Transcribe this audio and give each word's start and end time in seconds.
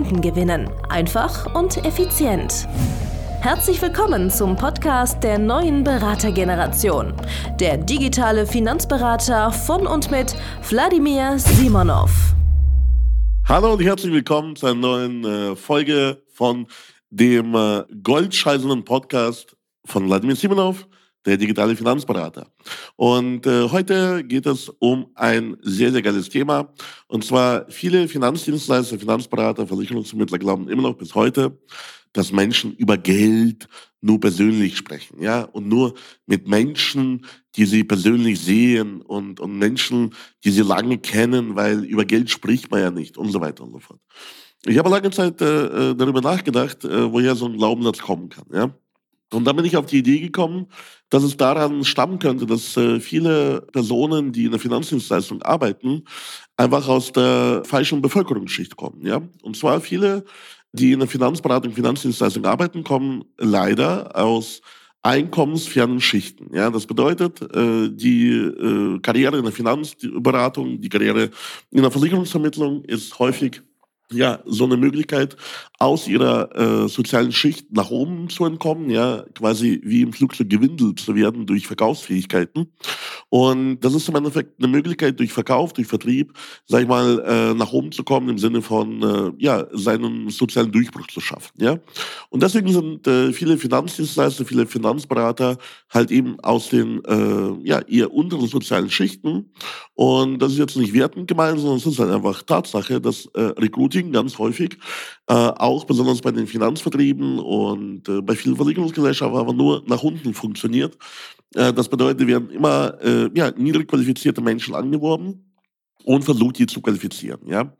Kunden 0.00 0.22
gewinnen. 0.22 0.70
Einfach 0.88 1.54
und 1.54 1.84
effizient. 1.84 2.66
Herzlich 3.42 3.82
willkommen 3.82 4.30
zum 4.30 4.56
Podcast 4.56 5.22
der 5.22 5.38
neuen 5.38 5.84
Beratergeneration. 5.84 7.12
Der 7.58 7.76
digitale 7.76 8.46
Finanzberater 8.46 9.52
von 9.52 9.86
und 9.86 10.10
mit 10.10 10.34
Wladimir 10.70 11.38
Simonov. 11.38 12.34
Hallo 13.46 13.74
und 13.74 13.82
herzlich 13.82 14.10
willkommen 14.10 14.56
zu 14.56 14.68
einer 14.68 14.76
neuen 14.76 15.22
äh, 15.22 15.54
Folge 15.54 16.22
von 16.32 16.66
dem 17.10 17.54
äh, 17.54 17.84
goldscheißenden 18.02 18.84
Podcast 18.84 19.54
von 19.84 20.08
Wladimir 20.08 20.36
Simonov 20.36 20.86
der 21.26 21.36
digitale 21.36 21.76
Finanzberater. 21.76 22.46
Und 22.96 23.46
äh, 23.46 23.68
heute 23.68 24.24
geht 24.24 24.46
es 24.46 24.68
um 24.78 25.10
ein 25.14 25.56
sehr, 25.62 25.92
sehr 25.92 26.02
geiles 26.02 26.28
Thema. 26.28 26.72
Und 27.08 27.24
zwar 27.24 27.66
viele 27.68 28.08
Finanzdienstleister, 28.08 28.98
Finanzberater, 28.98 29.66
Versicherungsvermittler 29.66 30.38
glauben 30.38 30.68
immer 30.68 30.82
noch 30.82 30.96
bis 30.96 31.14
heute, 31.14 31.58
dass 32.12 32.32
Menschen 32.32 32.74
über 32.74 32.96
Geld 32.96 33.68
nur 34.00 34.18
persönlich 34.18 34.76
sprechen, 34.76 35.22
ja, 35.22 35.42
und 35.42 35.68
nur 35.68 35.94
mit 36.26 36.48
Menschen, 36.48 37.26
die 37.56 37.66
sie 37.66 37.84
persönlich 37.84 38.40
sehen 38.40 39.02
und, 39.02 39.40
und 39.40 39.58
Menschen, 39.58 40.14
die 40.42 40.50
sie 40.50 40.62
lange 40.62 40.98
kennen, 40.98 41.54
weil 41.54 41.84
über 41.84 42.04
Geld 42.04 42.30
spricht 42.30 42.70
man 42.70 42.80
ja 42.80 42.90
nicht 42.90 43.18
und 43.18 43.30
so 43.30 43.40
weiter 43.40 43.64
und 43.64 43.72
so 43.72 43.78
fort. 43.78 44.00
Ich 44.66 44.78
habe 44.78 44.90
lange 44.90 45.10
Zeit 45.10 45.40
äh, 45.40 45.90
äh 45.90 45.94
darüber 45.94 46.20
nachgedacht, 46.20 46.84
äh, 46.84 47.12
woher 47.12 47.34
so 47.34 47.46
ein 47.46 47.56
Glaubenssatz 47.56 47.98
kommen 47.98 48.28
kann, 48.28 48.46
ja. 48.52 48.74
Und 49.32 49.44
dann 49.44 49.56
bin 49.56 49.64
ich 49.64 49.76
auf 49.76 49.86
die 49.86 49.98
Idee 49.98 50.20
gekommen, 50.20 50.66
dass 51.08 51.22
es 51.22 51.36
daran 51.36 51.84
stammen 51.84 52.18
könnte, 52.18 52.46
dass 52.46 52.76
äh, 52.76 53.00
viele 53.00 53.62
Personen, 53.72 54.32
die 54.32 54.44
in 54.44 54.50
der 54.50 54.60
Finanzdienstleistung 54.60 55.42
arbeiten, 55.42 56.04
einfach 56.56 56.88
aus 56.88 57.12
der 57.12 57.62
falschen 57.64 58.02
Bevölkerungsschicht 58.02 58.76
kommen. 58.76 59.06
Ja? 59.06 59.20
Und 59.42 59.56
zwar 59.56 59.80
viele, 59.80 60.24
die 60.72 60.92
in 60.92 61.00
der 61.00 61.08
Finanzberatung, 61.08 61.72
Finanzdienstleistung 61.72 62.44
arbeiten, 62.44 62.84
kommen 62.84 63.24
leider 63.38 64.16
aus 64.16 64.62
einkommensfernen 65.02 66.00
Schichten. 66.00 66.54
Ja, 66.54 66.70
das 66.70 66.86
bedeutet, 66.86 67.40
äh, 67.54 67.88
die 67.90 68.28
äh, 68.28 68.98
Karriere 69.00 69.38
in 69.38 69.44
der 69.44 69.52
Finanzberatung, 69.52 70.80
die 70.80 70.88
Karriere 70.90 71.30
in 71.70 71.82
der 71.82 71.90
Versicherungsvermittlung 71.90 72.84
ist 72.84 73.18
häufig 73.18 73.62
ja, 74.12 74.40
so 74.44 74.64
eine 74.64 74.76
Möglichkeit, 74.76 75.36
aus 75.78 76.08
ihrer 76.08 76.54
äh, 76.56 76.88
sozialen 76.88 77.32
Schicht 77.32 77.72
nach 77.72 77.90
oben 77.90 78.28
zu 78.28 78.44
entkommen, 78.44 78.90
ja, 78.90 79.24
quasi 79.34 79.80
wie 79.84 80.02
im 80.02 80.12
Flugzeug 80.12 80.50
gewindelt 80.50 81.00
zu 81.00 81.14
werden 81.14 81.46
durch 81.46 81.66
Verkaufsfähigkeiten. 81.66 82.72
Und 83.30 83.80
das 83.80 83.94
ist 83.94 84.08
im 84.08 84.16
Endeffekt 84.16 84.62
eine 84.62 84.68
Möglichkeit, 84.70 85.18
durch 85.18 85.32
Verkauf, 85.32 85.72
durch 85.72 85.86
Vertrieb, 85.86 86.34
sag 86.66 86.82
ich 86.82 86.88
mal, 86.88 87.20
äh, 87.20 87.54
nach 87.54 87.72
oben 87.72 87.92
zu 87.92 88.02
kommen, 88.02 88.28
im 88.28 88.38
Sinne 88.38 88.60
von, 88.60 89.02
äh, 89.02 89.32
ja, 89.38 89.66
seinen 89.72 90.28
sozialen 90.30 90.72
Durchbruch 90.72 91.06
zu 91.06 91.20
schaffen, 91.20 91.52
ja. 91.58 91.78
Und 92.28 92.42
deswegen 92.42 92.72
sind 92.72 93.06
äh, 93.06 93.32
viele 93.32 93.56
Finanzdienstleister, 93.56 94.44
viele 94.44 94.66
Finanzberater 94.66 95.58
halt 95.88 96.10
eben 96.10 96.38
aus 96.40 96.68
den, 96.68 97.04
äh, 97.04 97.68
ja, 97.68 97.78
eher 97.80 98.12
unteren 98.12 98.46
sozialen 98.48 98.90
Schichten. 98.90 99.52
Und 99.94 100.40
das 100.40 100.52
ist 100.52 100.58
jetzt 100.58 100.76
nicht 100.76 100.92
wertend 100.92 101.28
gemeint, 101.28 101.60
sondern 101.60 101.78
es 101.78 101.86
ist 101.86 101.98
halt 101.98 102.10
einfach 102.10 102.42
Tatsache, 102.42 103.00
dass 103.00 103.26
äh, 103.34 103.40
Recruiting 103.42 104.12
ganz 104.12 104.38
häufig, 104.38 104.76
äh, 105.30 105.32
auch 105.32 105.84
besonders 105.84 106.20
bei 106.20 106.32
den 106.32 106.48
Finanzvertrieben 106.48 107.38
und 107.38 108.08
äh, 108.08 108.20
bei 108.20 108.34
vielen 108.34 108.56
Versicherungsgesellschaften, 108.56 109.38
aber 109.38 109.52
nur 109.52 109.84
nach 109.86 110.02
unten 110.02 110.34
funktioniert. 110.34 110.98
Äh, 111.54 111.72
das 111.72 111.88
bedeutet, 111.88 112.26
werden 112.26 112.50
immer 112.50 113.00
äh, 113.00 113.30
ja, 113.32 113.52
niedrig 113.52 113.86
qualifizierte 113.86 114.40
Menschen 114.40 114.74
angeworben 114.74 115.54
und 116.02 116.24
versucht, 116.24 116.58
die 116.58 116.66
zu 116.66 116.80
qualifizieren. 116.80 117.42
Ja. 117.46 117.72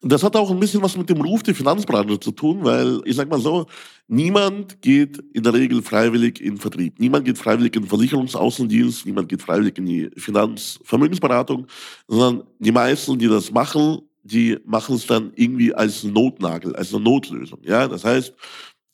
Das 0.00 0.24
hat 0.24 0.34
auch 0.34 0.50
ein 0.50 0.58
bisschen 0.58 0.82
was 0.82 0.96
mit 0.96 1.08
dem 1.08 1.20
Ruf 1.20 1.44
der 1.44 1.54
Finanzbranche 1.54 2.18
zu 2.18 2.32
tun, 2.32 2.64
weil 2.64 3.00
ich 3.04 3.14
sag 3.14 3.28
mal 3.28 3.40
so, 3.40 3.66
niemand 4.08 4.82
geht 4.82 5.22
in 5.32 5.44
der 5.44 5.54
Regel 5.54 5.82
freiwillig 5.82 6.40
in 6.40 6.56
Vertrieb. 6.56 6.98
Niemand 6.98 7.26
geht 7.26 7.38
freiwillig 7.38 7.76
in 7.76 7.84
Versicherungsaußendienst, 7.84 9.06
niemand 9.06 9.28
geht 9.28 9.42
freiwillig 9.42 9.78
in 9.78 9.86
die 9.86 10.10
Finanzvermögensberatung, 10.16 11.68
sondern 12.08 12.42
die 12.58 12.72
meisten, 12.72 13.20
die 13.20 13.28
das 13.28 13.52
machen, 13.52 14.00
die 14.30 14.58
machen 14.64 14.96
es 14.96 15.06
dann 15.06 15.32
irgendwie 15.34 15.74
als 15.74 16.04
Notnagel, 16.04 16.76
als 16.76 16.92
eine 16.92 17.02
Notlösung. 17.02 17.60
Ja, 17.62 17.88
das 17.88 18.04
heißt, 18.04 18.34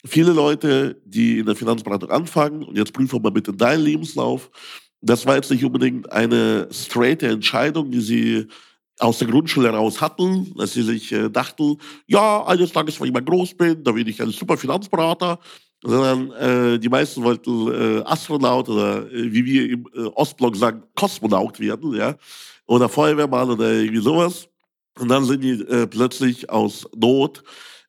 viele 0.04 0.32
Leute, 0.32 1.00
die 1.04 1.40
in 1.40 1.46
der 1.46 1.56
Finanzberatung 1.56 2.10
anfangen, 2.10 2.62
und 2.62 2.76
jetzt 2.76 2.92
prüfen 2.92 3.14
wir 3.14 3.20
mal 3.20 3.30
bitte 3.30 3.52
deinen 3.52 3.82
Lebenslauf, 3.82 4.50
das 5.00 5.26
war 5.26 5.36
jetzt 5.36 5.50
nicht 5.50 5.64
unbedingt 5.64 6.10
eine 6.10 6.68
straighte 6.70 7.26
Entscheidung, 7.28 7.90
die 7.90 8.00
sie 8.00 8.46
aus 9.00 9.18
der 9.18 9.28
Grundschule 9.28 9.70
heraus 9.70 10.00
hatten, 10.00 10.54
dass 10.56 10.72
sie 10.72 10.82
sich 10.82 11.12
äh, 11.12 11.28
dachten, 11.28 11.78
ja, 12.06 12.44
eines 12.46 12.72
Tages, 12.72 13.00
wenn 13.00 13.08
ich 13.08 13.12
mal 13.12 13.24
groß 13.24 13.54
bin, 13.54 13.82
da 13.82 13.92
bin 13.92 14.06
ich 14.06 14.22
ein 14.22 14.30
super 14.30 14.56
Finanzberater, 14.56 15.40
sondern 15.82 16.30
äh, 16.32 16.78
die 16.78 16.88
meisten 16.88 17.22
wollten 17.24 17.72
äh, 17.72 18.02
Astronaut 18.04 18.68
oder 18.68 19.10
äh, 19.12 19.32
wie 19.32 19.44
wir 19.44 19.70
im 19.70 19.86
äh, 19.94 20.06
Ostblock 20.14 20.56
sagen, 20.56 20.84
Kosmonaut 20.94 21.58
werden, 21.58 21.94
ja, 21.94 22.14
oder 22.66 22.88
Feuerwehrmann 22.88 23.50
oder 23.50 23.72
irgendwie 23.72 24.00
sowas. 24.00 24.48
Und 24.98 25.08
dann 25.08 25.24
sind 25.24 25.42
die 25.42 25.60
äh, 25.60 25.86
plötzlich 25.86 26.50
aus 26.50 26.86
Not 26.94 27.42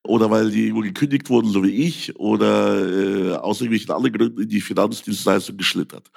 oder 0.03 0.29
weil 0.29 0.51
die 0.51 0.71
gekündigt 0.71 1.29
wurden, 1.29 1.49
so 1.49 1.63
wie 1.63 1.71
ich, 1.71 2.15
oder 2.19 2.77
äh, 2.77 3.33
aus 3.33 3.61
irgendwelchen 3.61 3.91
anderen 3.91 4.13
Gründen 4.17 4.41
in 4.41 4.49
die 4.49 4.61
Finanzdienstleistung 4.61 5.57
geschlittert. 5.57 6.11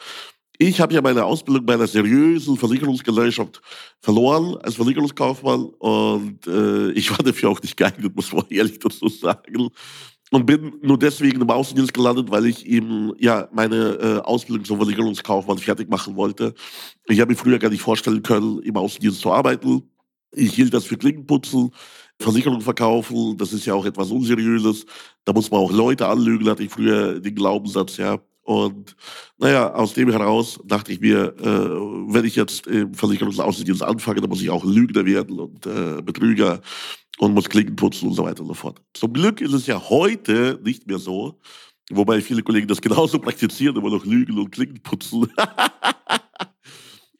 Ich 0.61 0.81
habe 0.81 0.93
ja 0.93 1.01
meine 1.01 1.25
Ausbildung 1.25 1.65
bei 1.65 1.75
einer 1.75 1.87
seriösen 1.87 2.57
Versicherungsgesellschaft 2.57 3.63
verloren 4.01 4.57
als 4.57 4.75
Versicherungskaufmann 4.75 5.67
und 5.67 6.47
äh, 6.49 6.91
ich 6.91 7.11
war 7.11 7.19
dafür 7.19 7.51
auch 7.51 7.63
nicht 7.63 7.77
geeignet, 7.77 8.15
muss 8.17 8.33
man 8.33 8.45
ehrlich 8.51 8.79
dazu 8.81 9.09
sagen. 9.09 9.69
Und 10.31 10.45
bin 10.45 10.75
nur 10.83 10.99
deswegen 10.99 11.41
im 11.41 11.49
Außendienst 11.49 11.95
gelandet, 11.95 12.31
weil 12.31 12.47
ich 12.47 12.67
eben 12.67 13.13
ja 13.19 13.49
meine 13.53 13.95
äh, 13.95 14.19
Ausbildung 14.19 14.65
zum 14.65 14.77
Versicherungskaufmann 14.79 15.59
fertig 15.59 15.89
machen 15.89 16.17
wollte. 16.17 16.55
Ich 17.07 17.21
habe 17.21 17.33
mir 17.33 17.39
früher 17.39 17.59
gar 17.59 17.71
nicht 17.71 17.81
vorstellen 17.81 18.23
können, 18.23 18.59
im 18.59 18.77
Außendienst 18.77 19.21
zu 19.21 19.33
arbeiten. 19.33 19.89
Ich 20.33 20.55
hielt 20.55 20.75
das 20.75 20.85
für 20.85 20.97
Klinkenputzen, 20.97 21.71
Versicherung 22.21 22.61
verkaufen, 22.61 23.37
das 23.37 23.53
ist 23.53 23.65
ja 23.65 23.75
auch 23.75 23.87
etwas 23.87 24.11
Unseriöses. 24.11 24.85
Da 25.25 25.33
muss 25.33 25.51
man 25.51 25.61
auch 25.61 25.73
Leute 25.73 26.07
anlügen, 26.07 26.49
hatte 26.49 26.65
ich 26.65 26.71
früher 26.71 27.21
den 27.21 27.35
Glaubenssatz, 27.35 27.97
ja. 27.97 28.19
Und 28.43 28.97
naja, 29.37 29.75
aus 29.75 29.93
dem 29.93 30.11
heraus 30.11 30.59
dachte 30.65 30.91
ich 30.91 31.01
mir, 31.01 31.35
äh, 31.39 32.15
wenn 32.15 32.25
ich 32.25 32.35
jetzt 32.35 32.67
im 32.67 32.95
Versicherungsaußendienst 32.95 33.83
anfange, 33.83 34.23
dann 34.23 34.31
muss 34.31 34.41
ich 34.41 34.49
auch 34.49 34.65
Lügner 34.65 35.05
werden 35.05 35.39
und 35.39 35.67
äh, 35.67 36.01
Betrüger 36.03 36.63
und 37.19 37.35
muss 37.35 37.49
Klinken 37.51 37.77
putzen 37.77 38.09
und 38.09 38.15
so 38.15 38.25
weiter 38.25 38.41
und 38.41 38.49
so 38.49 38.55
fort. 38.55 38.81
Zum 38.95 39.13
Glück 39.13 39.43
ist 39.43 39.53
es 39.53 39.67
ja 39.67 39.91
heute 39.91 40.59
nicht 40.65 40.87
mehr 40.87 40.99
so, 40.99 41.39
wobei 41.91 42.23
viele 42.23 42.43
Kollegen 42.43 42.69
das 42.69 42.81
genauso 42.81 43.19
praktizieren, 43.21 43.77
immer 43.77 43.91
noch 43.91 44.07
Lügen 44.07 44.39
und 44.39 44.51
Klinken 44.51 44.81
putzen. 44.83 45.31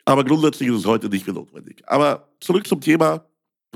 Aber 0.09 0.25
grundsätzlich 0.25 0.71
ist 0.71 0.77
es 0.77 0.87
heute 0.87 1.11
nicht 1.11 1.27
mehr 1.27 1.35
notwendig. 1.35 1.83
Aber 1.87 2.31
zurück 2.41 2.67
zum 2.67 2.81
Thema. 2.81 3.27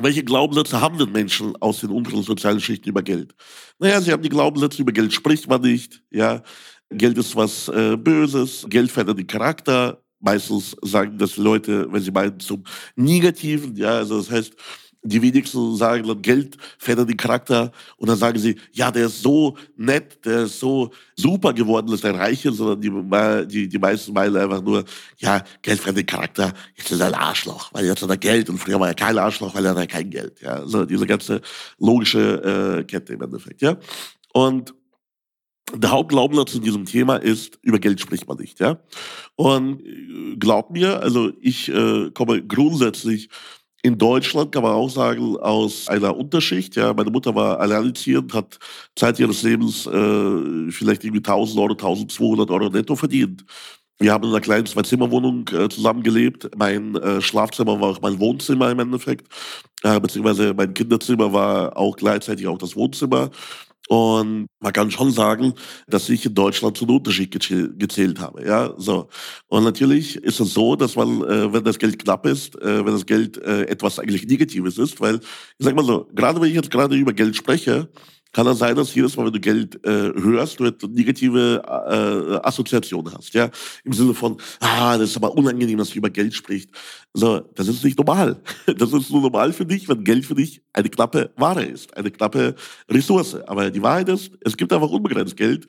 Welche 0.01 0.25
Glaubenssätze 0.25 0.81
haben 0.81 0.97
denn 0.97 1.13
Menschen 1.13 1.55
aus 1.61 1.81
den 1.81 1.91
unteren 1.91 2.23
sozialen 2.23 2.59
Schichten 2.59 2.89
über 2.89 3.03
Geld? 3.03 3.35
Naja, 3.79 4.01
sie 4.01 4.11
haben 4.11 4.23
die 4.23 4.31
Glaubenssätze, 4.31 4.81
über 4.81 4.93
Geld 4.93 5.13
spricht 5.13 5.47
man 5.47 5.61
nicht. 5.61 6.03
Ja, 6.11 6.43
Geld 6.89 7.19
ist 7.19 7.37
was 7.37 7.69
äh, 7.69 7.99
Böses. 7.99 8.65
Geld 8.71 8.91
verändert 8.91 9.19
den 9.19 9.27
Charakter. 9.27 10.03
Meistens 10.21 10.75
sagen 10.81 11.19
das 11.19 11.37
Leute, 11.37 11.93
wenn 11.93 12.01
sie 12.01 12.11
meinen, 12.11 12.41
zum 12.41 12.65
Negativen. 12.97 13.77
Ja, 13.77 13.99
also 13.99 14.17
das 14.17 14.31
heißt, 14.31 14.55
die 15.05 15.21
wenigsten 15.21 15.77
sagen 15.77 16.23
Geld 16.23 16.57
verändert 16.79 17.09
den 17.09 17.17
Charakter 17.17 17.73
und 17.97 18.09
dann 18.09 18.17
sagen 18.17 18.39
sie, 18.39 18.57
ja, 18.73 18.91
der 18.91 19.07
ist 19.07 19.23
so 19.23 19.57
nett, 19.77 20.25
der 20.25 20.45
ist 20.45 20.61
so 20.61 20.91
super 21.17 21.53
geworden, 21.53 21.89
dass 21.91 22.05
er 22.05 22.19
reich 22.19 22.45
ist, 22.45 22.57
sondern 22.57 22.81
die, 22.81 23.47
die, 23.49 23.69
die 23.69 23.79
meisten 23.79 24.13
meinen 24.13 24.37
einfach 24.37 24.63
nur, 24.63 24.85
ja, 25.19 25.43
Geld 25.61 25.81
verändert 25.81 26.09
den 26.09 26.15
Charakter, 26.15 26.53
jetzt 26.77 26.91
ist 26.91 27.01
er 27.01 27.09
ein 27.09 27.15
Arschloch, 27.15 27.73
weil 27.73 27.85
jetzt 27.85 28.03
hat 28.03 28.11
er 28.11 28.17
Geld 28.17 28.49
und 28.49 28.59
früher 28.59 28.79
war 28.79 28.89
er 28.89 28.95
kein 28.95 29.19
Arschloch, 29.19 29.55
weil 29.55 29.67
er 29.67 29.75
hat 29.75 29.89
kein 29.89 30.11
Geld. 30.11 30.41
Ja, 30.41 30.67
so 30.67 30.85
diese 30.85 31.07
ganze 31.07 31.41
logische 31.79 32.79
äh, 32.79 32.85
Kette 32.85 33.15
im 33.15 33.23
Endeffekt. 33.23 33.61
Ja, 33.61 33.77
und 34.33 34.73
der 35.75 35.91
Hauptglaubenssatz 35.91 36.55
in 36.55 36.63
diesem 36.63 36.85
Thema 36.85 37.17
ist, 37.17 37.59
über 37.63 37.79
Geld 37.79 38.01
spricht 38.01 38.29
man 38.29 38.37
nicht, 38.37 38.61
ja. 38.61 38.79
Und 39.37 39.81
äh, 39.81 40.37
glaubt 40.37 40.71
mir, 40.71 41.01
also 41.01 41.33
ich 41.41 41.69
äh, 41.69 42.11
komme 42.13 42.43
grundsätzlich 42.43 43.31
in 43.83 43.99
Deutschland 43.99 44.53
kann 44.53 44.63
man 44.63 44.73
auch 44.73 44.89
sagen, 44.89 45.37
aus 45.39 45.89
einer 45.89 46.17
Unterschicht. 46.17 46.77
Ja, 46.77 46.95
meine 46.95 47.11
Mutter 47.11 47.35
war 47.35 47.59
alleinerziehend, 47.61 48.33
hat 48.33 48.59
Zeit 48.97 49.19
ihres 49.19 49.43
Lebens 49.43 49.87
äh, 49.87 50.71
vielleicht 50.71 51.05
irgendwie 51.05 51.19
1000 51.19 51.59
Euro, 51.59 51.73
1200 51.73 52.51
Euro 52.51 52.69
netto 52.71 52.95
verdient. 52.95 53.45
Wir 53.99 54.13
haben 54.13 54.25
in 54.25 54.31
einer 54.31 54.41
kleinen 54.41 54.67
Zwei-Zimmer-Wohnung 54.67 55.49
äh, 55.53 55.69
zusammengelebt. 55.69 56.51
Mein 56.57 56.97
äh, 56.97 57.21
Schlafzimmer 57.21 57.81
war 57.81 57.91
auch 57.91 58.01
mein 58.01 58.19
Wohnzimmer 58.21 58.71
im 58.71 58.79
Endeffekt, 58.81 59.29
äh, 59.83 60.01
beziehungsweise 60.01 60.55
mein 60.55 60.75
Kinderzimmer 60.75 61.33
war 61.33 61.77
auch 61.77 61.97
gleichzeitig 61.97 62.47
auch 62.47 62.59
das 62.59 62.77
Wohnzimmer. 62.77 63.31
Und 63.93 64.47
man 64.59 64.73
kann 64.73 64.91
schon 64.91 65.11
sagen, 65.11 65.53
dass 65.87 66.09
ich 66.09 66.25
in 66.25 66.33
Deutschland 66.35 66.79
zu 66.79 66.87
einem 66.87 66.97
Unterschied 66.97 67.31
gezählt 67.31 68.21
habe. 68.21 68.43
Ja, 68.43 68.73
so. 68.79 69.11
Und 69.49 69.65
natürlich 69.65 70.17
ist 70.17 70.41
es 70.41 70.55
so, 70.55 70.77
dass 70.77 70.97
man, 70.97 71.23
äh, 71.25 71.53
wenn 71.53 71.63
das 71.63 71.79
Geld 71.79 71.99
knapp 71.99 72.25
ist, 72.25 72.59
äh, 72.63 72.87
wenn 72.87 72.95
das 72.95 73.05
Geld 73.05 73.37
äh, 73.37 73.65
etwas 73.65 73.99
eigentlich 73.99 74.27
Negatives 74.27 74.79
ist, 74.79 74.99
weil, 75.03 75.17
ich 75.17 75.67
sag 75.67 75.75
mal 75.75 75.85
so, 75.85 76.09
gerade 76.15 76.41
wenn 76.41 76.49
ich 76.49 76.55
jetzt 76.55 76.71
gerade 76.71 76.97
über 76.97 77.13
Geld 77.13 77.37
spreche, 77.37 77.91
kann 78.33 78.47
es 78.47 78.59
sein, 78.59 78.75
dass 78.75 78.95
jedes 78.95 79.17
Mal, 79.17 79.27
wenn 79.27 79.33
du 79.33 79.41
Geld 79.41 79.85
äh, 79.85 80.13
hörst, 80.15 80.59
du 80.59 80.65
eine 80.65 80.75
negative 80.91 81.63
äh, 81.67 82.47
Assoziation 82.47 83.13
hast. 83.13 83.35
Ja, 83.35 83.51
im 83.85 83.93
Sinne 83.93 84.15
von, 84.15 84.39
ah, 84.61 84.97
das 84.97 85.11
ist 85.11 85.17
aber 85.17 85.37
unangenehm, 85.37 85.79
dass 85.79 85.91
du 85.91 85.99
über 85.99 86.11
Geld 86.11 86.33
sprichst. 86.35 86.71
So, 87.13 87.41
das 87.55 87.69
ist 87.69 87.85
nicht 87.85 87.99
normal. 87.99 88.41
Das 88.83 88.93
ist 88.93 89.11
nur 89.11 89.21
normal 89.21 89.53
für 89.53 89.67
dich, 89.67 89.89
wenn 89.89 90.03
Geld 90.03 90.25
für 90.25 90.35
dich 90.35 90.63
eine 90.73 90.89
knappe 90.89 91.31
Ware 91.37 91.65
ist, 91.65 91.95
eine 91.97 92.11
knappe 92.11 92.55
Ressource. 92.89 93.35
Aber 93.47 93.71
die 93.71 93.83
Wahrheit 93.83 94.09
ist, 94.09 94.31
es 94.41 94.57
gibt 94.57 94.73
einfach 94.73 94.89
unbegrenzt 94.89 95.37
Geld. 95.37 95.67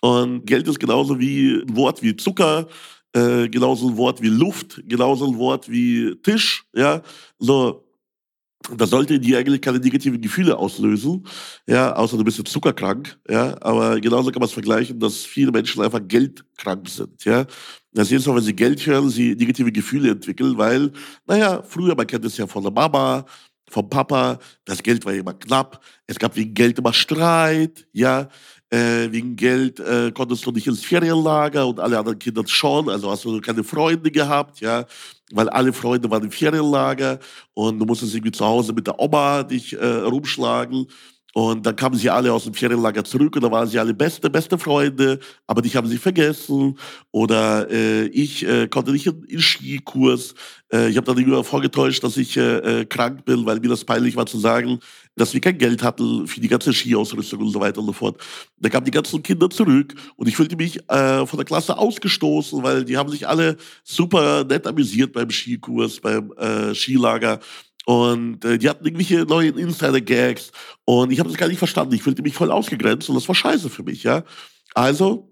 Und 0.00 0.46
Geld 0.46 0.68
ist 0.68 0.78
genauso 0.78 1.18
wie 1.18 1.62
ein 1.62 1.76
Wort 1.76 2.02
wie 2.02 2.16
Zucker, 2.16 2.68
äh, 3.12 3.48
genauso 3.48 3.88
ein 3.88 3.96
Wort 3.96 4.22
wie 4.22 4.28
Luft, 4.28 4.82
genauso 4.86 5.26
ein 5.26 5.38
Wort 5.38 5.70
wie 5.70 6.14
Tisch. 6.22 6.64
Ja, 6.74 7.02
so 7.38 7.84
das 8.76 8.90
sollte 8.90 9.20
dir 9.20 9.38
eigentlich 9.38 9.60
keine 9.60 9.78
negativen 9.78 10.20
Gefühle 10.20 10.56
auslösen, 10.56 11.26
ja, 11.66 11.94
außer 11.94 12.16
du 12.16 12.24
bist 12.24 12.38
jetzt 12.38 12.50
zuckerkrank, 12.50 13.18
ja, 13.28 13.56
aber 13.60 14.00
genauso 14.00 14.30
kann 14.30 14.40
man 14.40 14.48
es 14.48 14.54
vergleichen, 14.54 14.98
dass 14.98 15.18
viele 15.18 15.52
Menschen 15.52 15.82
einfach 15.82 16.00
geldkrank 16.06 16.88
sind, 16.88 17.24
ja. 17.24 17.46
Das 17.92 18.10
jedes 18.10 18.26
Mal, 18.26 18.36
wenn 18.36 18.42
sie 18.42 18.56
Geld 18.56 18.84
hören, 18.86 19.08
sie 19.10 19.34
negative 19.36 19.70
Gefühle 19.70 20.10
entwickeln, 20.10 20.56
weil, 20.58 20.90
naja, 21.26 21.62
früher, 21.62 21.94
man 21.94 22.06
kennt 22.06 22.24
es 22.24 22.36
ja 22.36 22.46
von 22.46 22.62
der 22.62 22.72
Mama, 22.72 23.24
vom 23.70 23.88
Papa, 23.88 24.38
das 24.64 24.82
Geld 24.82 25.04
war 25.04 25.12
immer 25.12 25.34
knapp, 25.34 25.82
es 26.06 26.18
gab 26.18 26.36
wegen 26.36 26.54
Geld 26.54 26.78
immer 26.78 26.92
Streit, 26.92 27.86
ja, 27.92 28.28
äh, 28.74 29.12
wegen 29.12 29.36
Geld 29.36 29.78
äh, 29.78 30.10
konntest 30.12 30.44
du 30.44 30.50
nicht 30.50 30.66
ins 30.66 30.84
Ferienlager 30.84 31.66
und 31.66 31.78
alle 31.78 31.98
anderen 31.98 32.18
Kinder 32.18 32.42
schon, 32.46 32.88
also 32.88 33.10
hast 33.10 33.24
du 33.24 33.40
keine 33.40 33.62
Freunde 33.62 34.10
gehabt, 34.10 34.60
ja, 34.60 34.84
weil 35.32 35.48
alle 35.50 35.72
Freunde 35.72 36.10
waren 36.10 36.24
im 36.24 36.30
Ferienlager 36.30 37.20
und 37.54 37.78
du 37.78 37.86
musstest 37.86 38.14
irgendwie 38.14 38.32
zu 38.32 38.44
Hause 38.44 38.72
mit 38.72 38.86
der 38.86 38.98
Oma 38.98 39.44
dich 39.44 39.74
äh, 39.74 39.86
rumschlagen. 39.86 40.86
Und 41.34 41.66
dann 41.66 41.74
kamen 41.74 41.96
sie 41.96 42.08
alle 42.08 42.32
aus 42.32 42.44
dem 42.44 42.54
Ferienlager 42.54 43.02
zurück 43.02 43.34
und 43.34 43.42
da 43.42 43.50
waren 43.50 43.66
sie 43.68 43.80
alle 43.80 43.92
beste, 43.92 44.30
beste 44.30 44.56
Freunde, 44.56 45.18
aber 45.48 45.62
dich 45.62 45.74
haben 45.74 45.88
sie 45.88 45.98
vergessen. 45.98 46.78
Oder 47.10 47.68
äh, 47.72 48.06
ich 48.06 48.46
äh, 48.46 48.68
konnte 48.68 48.92
nicht 48.92 49.06
in, 49.08 49.24
in 49.24 49.40
Skikurs. 49.40 50.36
Äh, 50.72 50.90
ich 50.90 50.96
habe 50.96 51.06
dann 51.06 51.18
immer 51.18 51.42
vorgetäuscht, 51.42 52.04
dass 52.04 52.16
ich 52.18 52.36
äh, 52.36 52.82
äh, 52.82 52.84
krank 52.84 53.24
bin, 53.24 53.44
weil 53.46 53.58
mir 53.58 53.68
das 53.68 53.84
peinlich 53.84 54.14
war 54.14 54.26
zu 54.26 54.38
sagen, 54.38 54.78
dass 55.16 55.34
wir 55.34 55.40
kein 55.40 55.58
Geld 55.58 55.82
hatten 55.82 56.28
für 56.28 56.40
die 56.40 56.46
ganze 56.46 56.72
Skiausrüstung 56.72 57.40
und 57.40 57.50
so 57.50 57.58
weiter 57.58 57.80
und 57.80 57.86
so 57.86 57.92
fort. 57.92 58.20
Da 58.60 58.68
kamen 58.68 58.84
die 58.84 58.92
ganzen 58.92 59.20
Kinder 59.20 59.50
zurück 59.50 59.92
und 60.14 60.28
ich 60.28 60.36
fühlte 60.36 60.54
mich 60.54 60.88
äh, 60.88 61.26
von 61.26 61.36
der 61.36 61.46
Klasse 61.46 61.76
ausgestoßen, 61.76 62.62
weil 62.62 62.84
die 62.84 62.96
haben 62.96 63.10
sich 63.10 63.26
alle 63.26 63.56
super 63.82 64.44
nett 64.44 64.68
amüsiert 64.68 65.12
beim 65.12 65.30
Skikurs, 65.30 65.98
beim 65.98 66.30
äh, 66.38 66.72
Skilager. 66.76 67.40
Und 67.86 68.44
äh, 68.44 68.58
die 68.58 68.68
hatten 68.68 68.84
irgendwelche 68.84 69.24
neuen 69.24 69.58
Insider-Gags 69.58 70.52
und 70.84 71.10
ich 71.12 71.18
habe 71.18 71.28
das 71.28 71.38
gar 71.38 71.48
nicht 71.48 71.58
verstanden. 71.58 71.94
Ich 71.94 72.02
fühlte 72.02 72.22
mich 72.22 72.34
voll 72.34 72.50
ausgegrenzt 72.50 73.08
und 73.08 73.14
das 73.14 73.28
war 73.28 73.34
scheiße 73.34 73.68
für 73.68 73.82
mich, 73.82 74.02
ja. 74.04 74.24
Also, 74.74 75.30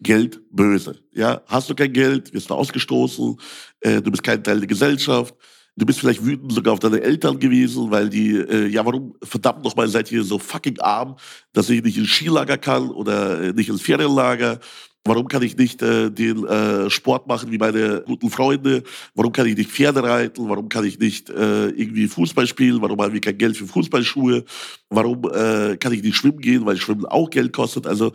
Geld 0.00 0.40
böse, 0.50 1.00
ja. 1.12 1.42
Hast 1.46 1.70
du 1.70 1.74
kein 1.74 1.92
Geld, 1.92 2.34
wirst 2.34 2.50
du 2.50 2.54
ausgestoßen, 2.54 3.36
äh, 3.80 4.02
du 4.02 4.10
bist 4.10 4.24
kein 4.24 4.42
Teil 4.42 4.58
der 4.58 4.66
Gesellschaft. 4.66 5.34
Du 5.74 5.86
bist 5.86 6.00
vielleicht 6.00 6.24
wütend 6.24 6.52
sogar 6.52 6.74
auf 6.74 6.80
deine 6.80 7.00
Eltern 7.00 7.38
gewesen, 7.38 7.90
weil 7.90 8.10
die, 8.10 8.36
äh, 8.36 8.66
ja, 8.66 8.84
warum 8.84 9.14
verdammt 9.22 9.64
nochmal 9.64 9.88
seid 9.88 10.12
ihr 10.12 10.22
so 10.22 10.38
fucking 10.38 10.78
arm, 10.80 11.16
dass 11.54 11.70
ich 11.70 11.82
nicht 11.82 11.96
ins 11.96 12.10
Skilager 12.10 12.58
kann 12.58 12.90
oder 12.90 13.40
äh, 13.40 13.52
nicht 13.54 13.70
ins 13.70 13.80
Ferienlager? 13.80 14.60
Warum 15.04 15.26
kann 15.26 15.42
ich 15.42 15.56
nicht 15.56 15.82
äh, 15.82 16.10
den 16.10 16.46
äh, 16.46 16.88
Sport 16.88 17.26
machen 17.26 17.50
wie 17.50 17.58
meine 17.58 18.04
guten 18.06 18.30
Freunde? 18.30 18.84
Warum 19.14 19.32
kann 19.32 19.46
ich 19.46 19.56
nicht 19.56 19.70
Pferde 19.70 20.02
reiten? 20.02 20.48
Warum 20.48 20.68
kann 20.68 20.84
ich 20.84 20.98
nicht 21.00 21.28
äh, 21.28 21.70
irgendwie 21.70 22.06
Fußball 22.06 22.46
spielen? 22.46 22.80
Warum 22.80 23.00
haben 23.00 23.12
wir 23.12 23.20
kein 23.20 23.36
Geld 23.36 23.56
für 23.56 23.66
Fußballschuhe? 23.66 24.44
Warum 24.90 25.24
äh, 25.24 25.76
kann 25.76 25.92
ich 25.92 26.02
nicht 26.02 26.16
schwimmen 26.16 26.38
gehen, 26.38 26.64
weil 26.66 26.76
Schwimmen 26.76 27.04
auch 27.04 27.30
Geld 27.30 27.52
kostet? 27.52 27.88
Also 27.88 28.12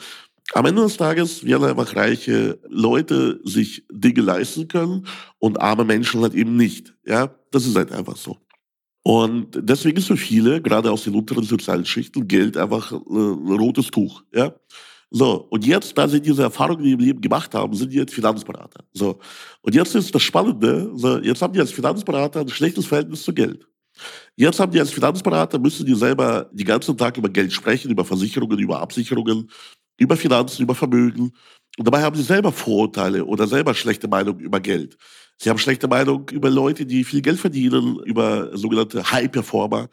am 0.54 0.66
Ende 0.66 0.82
des 0.82 0.96
Tages 0.96 1.44
werden 1.44 1.68
einfach 1.68 1.94
reiche 1.96 2.58
Leute 2.70 3.42
sich 3.44 3.84
Dinge 3.92 4.22
leisten 4.22 4.70
können 4.70 5.06
und 5.40 5.60
arme 5.60 5.84
Menschen 5.84 6.22
halt 6.22 6.36
eben 6.36 6.56
nicht. 6.56 6.96
Ja, 7.06 7.36
das 7.52 7.66
ist 7.66 7.76
halt 7.76 7.92
einfach 7.92 8.16
so. 8.16 8.38
Und 9.04 9.60
deswegen 9.62 9.98
ist 9.98 10.08
für 10.08 10.18
viele, 10.18 10.62
gerade 10.62 10.92
aus 10.92 11.04
den 11.04 11.16
unteren 11.16 11.44
sozialen 11.44 11.86
Schichten, 11.86 12.28
Geld 12.28 12.58
einfach 12.58 12.92
äh, 12.92 12.96
ein 12.96 13.58
rotes 13.58 13.88
Tuch. 13.88 14.24
Ja. 14.34 14.54
So, 15.10 15.48
und 15.50 15.66
jetzt, 15.66 15.98
da 15.98 16.08
sie 16.08 16.22
diese 16.22 16.44
Erfahrungen 16.44 16.86
im 16.86 17.00
Leben 17.00 17.22
gemacht 17.22 17.54
haben, 17.56 17.74
sind 17.74 17.94
die 17.94 17.98
jetzt 17.98 18.14
Finanzberater. 18.14 18.84
So, 18.94 19.20
und 19.62 19.74
jetzt 19.74 19.96
ist 19.96 20.14
das 20.14 20.22
Spannende, 20.22 20.92
so, 20.96 21.20
jetzt 21.20 21.42
haben 21.42 21.54
die 21.54 21.62
als 21.62 21.72
Finanzberater 21.72 22.42
ein 22.42 22.50
schlechtes 22.50 22.86
Verhältnis 22.86 23.24
zu 23.24 23.34
Geld. 23.34 23.66
Jetzt 24.36 24.60
haben 24.60 24.72
die 24.72 24.80
als 24.80 24.92
Finanzberater, 24.92 25.60
müssen 25.60 25.86
die 25.86 25.96
selber 25.96 26.50
den 26.52 26.68
ganzen 26.68 26.98
Tag 26.98 27.18
über 27.18 27.30
Geld 27.30 27.54
sprechen, 27.54 27.90
über 27.90 28.06
Versicherungen, 28.06 28.60
über 28.60 28.80
Absicherungen, 28.82 29.50
über 29.98 30.18
Finanzen, 30.18 30.64
über 30.64 30.76
Vermögen. 30.76 31.32
Und 31.78 31.88
dabei 31.88 32.04
haben 32.04 32.16
sie 32.16 32.24
selber 32.24 32.52
Vorurteile 32.52 33.26
oder 33.26 33.48
selber 33.48 33.74
schlechte 33.74 34.08
Meinung 34.08 34.40
über 34.40 34.60
Geld. 34.60 34.98
Sie 35.38 35.50
haben 35.50 35.58
schlechte 35.58 35.88
Meinung 35.88 36.28
über 36.30 36.50
Leute, 36.50 36.86
die 36.86 37.04
viel 37.04 37.22
Geld 37.22 37.40
verdienen, 37.40 38.00
über 38.06 38.56
sogenannte 38.58 39.10
High-Performer. 39.12 39.90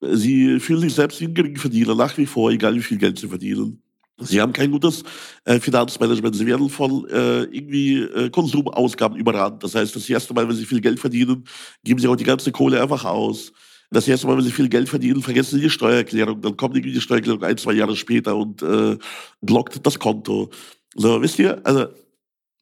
Sie 0.00 0.58
fühlen 0.60 0.80
sich 0.80 0.94
selbst 0.94 1.20
wie 1.20 1.26
ein 1.26 1.34
Geringverdiener 1.34 1.94
nach 1.94 2.16
wie 2.18 2.26
vor, 2.26 2.50
egal 2.50 2.74
wie 2.74 2.82
viel 2.82 2.98
Geld 2.98 3.18
sie 3.18 3.28
verdienen. 3.28 3.82
Sie 4.18 4.40
haben 4.40 4.52
kein 4.52 4.70
gutes 4.70 5.02
äh, 5.44 5.60
Finanzmanagement. 5.60 6.34
Sie 6.34 6.46
werden 6.46 6.70
von 6.70 7.06
äh, 7.10 7.42
irgendwie 7.44 8.00
äh, 8.00 8.30
Konsumausgaben 8.30 9.18
überrannt. 9.18 9.62
Das 9.62 9.74
heißt, 9.74 9.94
das 9.94 10.08
erste 10.08 10.32
Mal, 10.32 10.48
wenn 10.48 10.56
Sie 10.56 10.64
viel 10.64 10.80
Geld 10.80 10.98
verdienen, 10.98 11.44
geben 11.84 12.00
Sie 12.00 12.08
auch 12.08 12.16
die 12.16 12.24
ganze 12.24 12.50
Kohle 12.50 12.80
einfach 12.80 13.04
aus. 13.04 13.52
Das 13.90 14.08
erste 14.08 14.26
Mal, 14.26 14.36
wenn 14.36 14.44
sie 14.44 14.50
viel 14.50 14.68
Geld 14.68 14.88
verdienen, 14.88 15.22
vergessen 15.22 15.56
sie 15.56 15.62
die 15.62 15.70
Steuererklärung. 15.70 16.40
Dann 16.40 16.56
kommt 16.56 16.76
irgendwie 16.76 16.94
die 16.94 17.00
Steuererklärung 17.00 17.42
ein, 17.44 17.56
zwei 17.56 17.72
Jahre 17.72 17.94
später 17.94 18.36
und 18.36 18.62
äh, 18.62 18.98
blockt 19.40 19.86
das 19.86 19.98
Konto. 19.98 20.50
So, 20.94 21.22
wisst 21.22 21.38
ihr, 21.38 21.60
also 21.64 21.86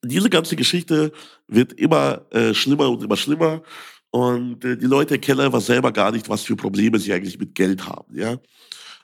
diese 0.05 0.29
ganze 0.29 0.55
Geschichte 0.55 1.13
wird 1.49 1.73
immer 1.75 2.27
äh, 2.31 2.53
schlimmer 2.53 2.91
und 2.91 3.03
immer 3.03 3.17
schlimmer. 3.17 3.63
Und 4.11 4.65
äh, 4.65 4.77
die 4.77 4.87
Leute 4.87 5.15
erkennen 5.15 5.41
einfach 5.41 5.63
selber 5.63 5.93
gar 5.93 6.13
nicht, 6.13 6.29
was 6.29 6.43
für 6.43 6.57
Probleme 6.57 6.99
sie 6.99 7.13
eigentlich 7.13 7.39
mit 7.39 7.55
Geld 7.55 7.87
haben. 7.87 8.15
Ja, 8.17 8.37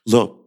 so. 0.05 0.40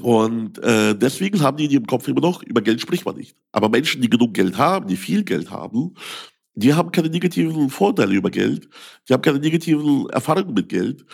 Und 0.00 0.58
äh, 0.62 0.94
deswegen 0.96 1.40
haben 1.40 1.56
die, 1.56 1.66
die 1.66 1.76
im 1.76 1.86
Kopf 1.86 2.06
immer 2.06 2.20
noch, 2.20 2.42
über 2.44 2.60
Geld 2.60 2.80
spricht 2.80 3.04
man 3.04 3.16
nicht. 3.16 3.36
Aber 3.50 3.68
Menschen, 3.68 4.00
die 4.00 4.10
genug 4.10 4.34
Geld 4.34 4.56
haben, 4.56 4.86
die 4.86 4.96
viel 4.96 5.24
Geld 5.24 5.50
haben, 5.50 5.94
die 6.54 6.74
haben 6.74 6.92
keine 6.92 7.08
negativen 7.08 7.70
Vorteile 7.70 8.14
über 8.14 8.30
Geld, 8.30 8.68
die 9.08 9.12
haben 9.12 9.22
keine 9.22 9.40
negativen 9.40 10.08
Erfahrungen 10.10 10.54
mit 10.54 10.68
Geld. 10.68 11.04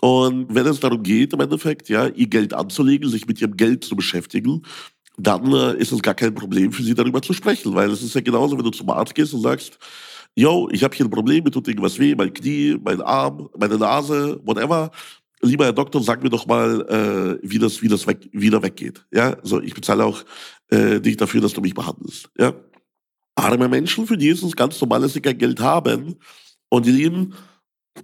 Und 0.00 0.54
wenn 0.54 0.66
es 0.66 0.80
darum 0.80 1.02
geht, 1.02 1.32
im 1.32 1.40
Endeffekt, 1.40 1.88
ja, 1.88 2.06
ihr 2.06 2.28
Geld 2.28 2.54
anzulegen, 2.54 3.08
sich 3.10 3.26
mit 3.26 3.40
ihrem 3.40 3.56
Geld 3.56 3.84
zu 3.84 3.96
beschäftigen, 3.96 4.62
dann 5.18 5.52
äh, 5.52 5.76
ist 5.76 5.92
es 5.92 6.00
gar 6.00 6.14
kein 6.14 6.34
Problem 6.34 6.72
für 6.72 6.82
sie 6.82 6.94
darüber 6.94 7.20
zu 7.20 7.32
sprechen, 7.32 7.74
weil 7.74 7.90
es 7.90 8.02
ist 8.02 8.14
ja 8.14 8.20
genauso, 8.20 8.56
wenn 8.56 8.64
du 8.64 8.70
zum 8.70 8.88
Arzt 8.90 9.14
gehst 9.14 9.34
und 9.34 9.42
sagst, 9.42 9.78
yo, 10.34 10.68
ich 10.70 10.82
habe 10.84 10.96
hier 10.96 11.06
ein 11.06 11.10
Problem, 11.10 11.44
mir 11.44 11.50
tut 11.50 11.68
irgendwas 11.68 11.98
weh, 11.98 12.14
mein 12.14 12.32
Knie, 12.32 12.78
mein 12.82 13.02
Arm, 13.02 13.48
meine 13.58 13.76
Nase, 13.76 14.40
whatever. 14.44 14.90
Lieber 15.42 15.64
Herr 15.64 15.72
Doktor, 15.72 16.02
sag 16.02 16.22
mir 16.22 16.28
doch 16.28 16.46
mal, 16.46 17.38
äh, 17.42 17.48
wie 17.48 17.58
das, 17.58 17.80
wie 17.80 17.88
das 17.88 18.06
weg, 18.06 18.28
wieder 18.32 18.62
weggeht. 18.62 19.06
Ja, 19.10 19.34
also 19.34 19.60
ich 19.60 19.74
bezahle 19.74 20.04
auch 20.04 20.22
äh, 20.68 21.00
dich 21.00 21.16
dafür, 21.16 21.40
dass 21.40 21.54
du 21.54 21.60
mich 21.60 21.74
behandelst. 21.74 22.28
Ja, 22.38 22.54
arme 23.34 23.68
Menschen, 23.68 24.06
für 24.06 24.18
die 24.18 24.28
ist 24.28 24.42
es 24.42 24.54
ganz 24.54 24.80
normal, 24.80 25.00
dass 25.00 25.14
sie 25.14 25.20
kein 25.20 25.38
Geld 25.38 25.60
haben 25.60 26.16
und 26.68 26.84
die 26.84 26.92
leben 26.92 27.34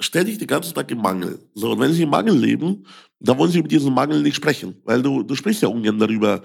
ständig 0.00 0.38
den 0.38 0.48
ganzen 0.48 0.74
Tag 0.74 0.90
im 0.90 0.98
Mangel. 0.98 1.38
So, 1.54 1.72
und 1.72 1.80
wenn 1.80 1.92
sie 1.92 2.02
im 2.02 2.10
Mangel 2.10 2.36
leben, 2.36 2.86
dann 3.20 3.38
wollen 3.38 3.50
sie 3.50 3.62
mit 3.62 3.70
diesem 3.70 3.94
Mangel 3.94 4.22
nicht 4.22 4.36
sprechen, 4.36 4.76
weil 4.84 5.02
du, 5.02 5.22
du 5.22 5.34
sprichst 5.34 5.62
ja 5.62 5.68
ungern 5.68 5.98
darüber, 5.98 6.42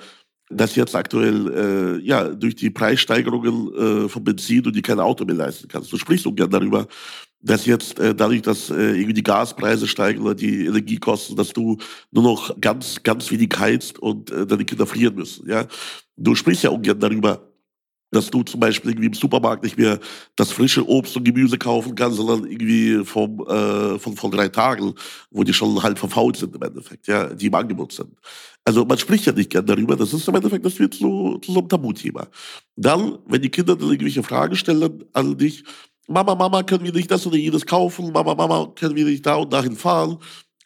dass 0.49 0.75
jetzt 0.75 0.95
aktuell 0.95 1.99
äh, 2.01 2.05
ja 2.05 2.27
durch 2.29 2.55
die 2.55 2.69
Preissteigerungen 2.69 3.73
äh, 4.05 4.09
von 4.09 4.23
Benzin 4.23 4.65
und 4.65 4.75
die 4.75 4.81
kein 4.81 4.99
Auto 4.99 5.25
mehr 5.25 5.35
leisten 5.35 5.67
kannst. 5.67 5.91
Du 5.91 5.97
sprichst 5.97 6.27
ungern 6.27 6.49
darüber, 6.49 6.87
dass 7.41 7.65
jetzt 7.65 7.99
äh, 7.99 8.13
dadurch, 8.13 8.41
dass 8.41 8.69
äh, 8.69 8.73
irgendwie 8.73 9.13
die 9.13 9.23
Gaspreise 9.23 9.87
steigen 9.87 10.21
oder 10.21 10.35
die 10.35 10.65
Energiekosten, 10.65 11.35
dass 11.35 11.53
du 11.53 11.77
nur 12.11 12.23
noch 12.23 12.59
ganz, 12.61 13.01
ganz 13.03 13.31
wenig 13.31 13.53
heizt 13.57 13.99
und 13.99 14.31
äh, 14.31 14.45
deine 14.45 14.65
Kinder 14.65 14.85
frieren 14.85 15.15
müssen. 15.15 15.49
Ja, 15.49 15.65
du 16.17 16.35
sprichst 16.35 16.63
ja 16.63 16.69
ungern 16.69 16.99
darüber, 16.99 17.51
dass 18.11 18.29
du 18.29 18.43
zum 18.43 18.59
Beispiel 18.59 18.91
irgendwie 18.91 19.07
im 19.07 19.13
Supermarkt 19.13 19.63
nicht 19.63 19.77
mehr 19.77 19.99
das 20.35 20.51
frische 20.51 20.87
Obst 20.87 21.15
und 21.15 21.23
Gemüse 21.23 21.57
kaufen 21.57 21.95
kannst, 21.95 22.17
sondern 22.17 22.45
irgendwie 22.45 23.05
vom, 23.05 23.39
äh, 23.47 23.97
von, 23.97 24.15
von 24.17 24.31
drei 24.31 24.49
Tagen, 24.49 24.93
wo 25.31 25.43
die 25.43 25.53
schon 25.53 25.81
halt 25.81 25.97
verfault 25.97 26.35
sind 26.35 26.53
im 26.53 26.61
Endeffekt, 26.61 27.07
ja, 27.07 27.33
die 27.33 27.47
im 27.47 27.55
Angebot 27.55 27.93
sind. 27.93 28.11
Also 28.65 28.85
man 28.85 28.97
spricht 28.97 29.25
ja 29.25 29.31
nicht 29.31 29.49
gern 29.49 29.65
darüber, 29.65 29.95
das 29.95 30.13
ist 30.13 30.27
im 30.27 30.35
Endeffekt, 30.35 30.65
das 30.65 30.77
wird 30.77 30.93
zu, 30.93 31.39
zu 31.41 31.53
so 31.53 31.59
einem 31.59 31.69
Tabuthema. 31.69 32.27
Dann, 32.75 33.17
wenn 33.27 33.41
die 33.41 33.49
Kinder 33.49 33.75
dann 33.75 33.89
irgendwelche 33.89 34.23
Fragen 34.23 34.55
stellen 34.55 35.03
an 35.13 35.37
dich, 35.37 35.63
Mama, 36.07 36.35
Mama, 36.35 36.63
können 36.63 36.83
wir 36.83 36.91
nicht 36.91 37.09
das 37.09 37.25
oder 37.25 37.37
jedes 37.37 37.65
kaufen? 37.65 38.11
Mama, 38.11 38.35
Mama, 38.35 38.71
können 38.75 38.95
wir 38.95 39.05
nicht 39.05 39.25
da 39.25 39.35
und 39.35 39.51
dahin 39.51 39.75
fahren? 39.75 40.17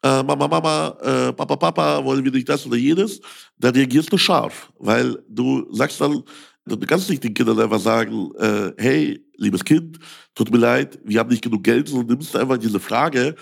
Äh, 0.01 0.23
Mama, 0.23 0.47
Mama, 0.47 0.97
äh, 1.01 1.33
Papa, 1.33 1.55
Papa, 1.55 2.03
wollen 2.03 2.23
wir 2.23 2.31
nicht 2.31 2.49
das 2.49 2.65
oder 2.65 2.77
jedes? 2.77 3.19
Dann 3.57 3.73
reagierst 3.73 4.11
du 4.11 4.17
scharf, 4.17 4.71
weil 4.79 5.23
du 5.27 5.65
sagst 5.71 6.01
dann, 6.01 6.23
Du 6.67 6.79
kannst 6.79 7.11
nicht 7.11 7.23
den 7.23 7.35
Kindern 7.35 7.59
einfach 7.59 7.79
sagen, 7.79 8.31
äh, 8.39 8.71
hey, 8.77 9.23
liebes 9.37 9.63
Kind, 9.63 9.99
tut 10.33 10.51
mir 10.51 10.57
leid, 10.57 10.97
wir 11.03 11.19
haben 11.19 11.29
nicht 11.29 11.43
genug 11.43 11.63
Geld, 11.63 11.87
sondern 11.87 12.17
nimmst 12.17 12.35
einfach 12.35 12.57
diese 12.57 12.79
Frage, 12.79 13.35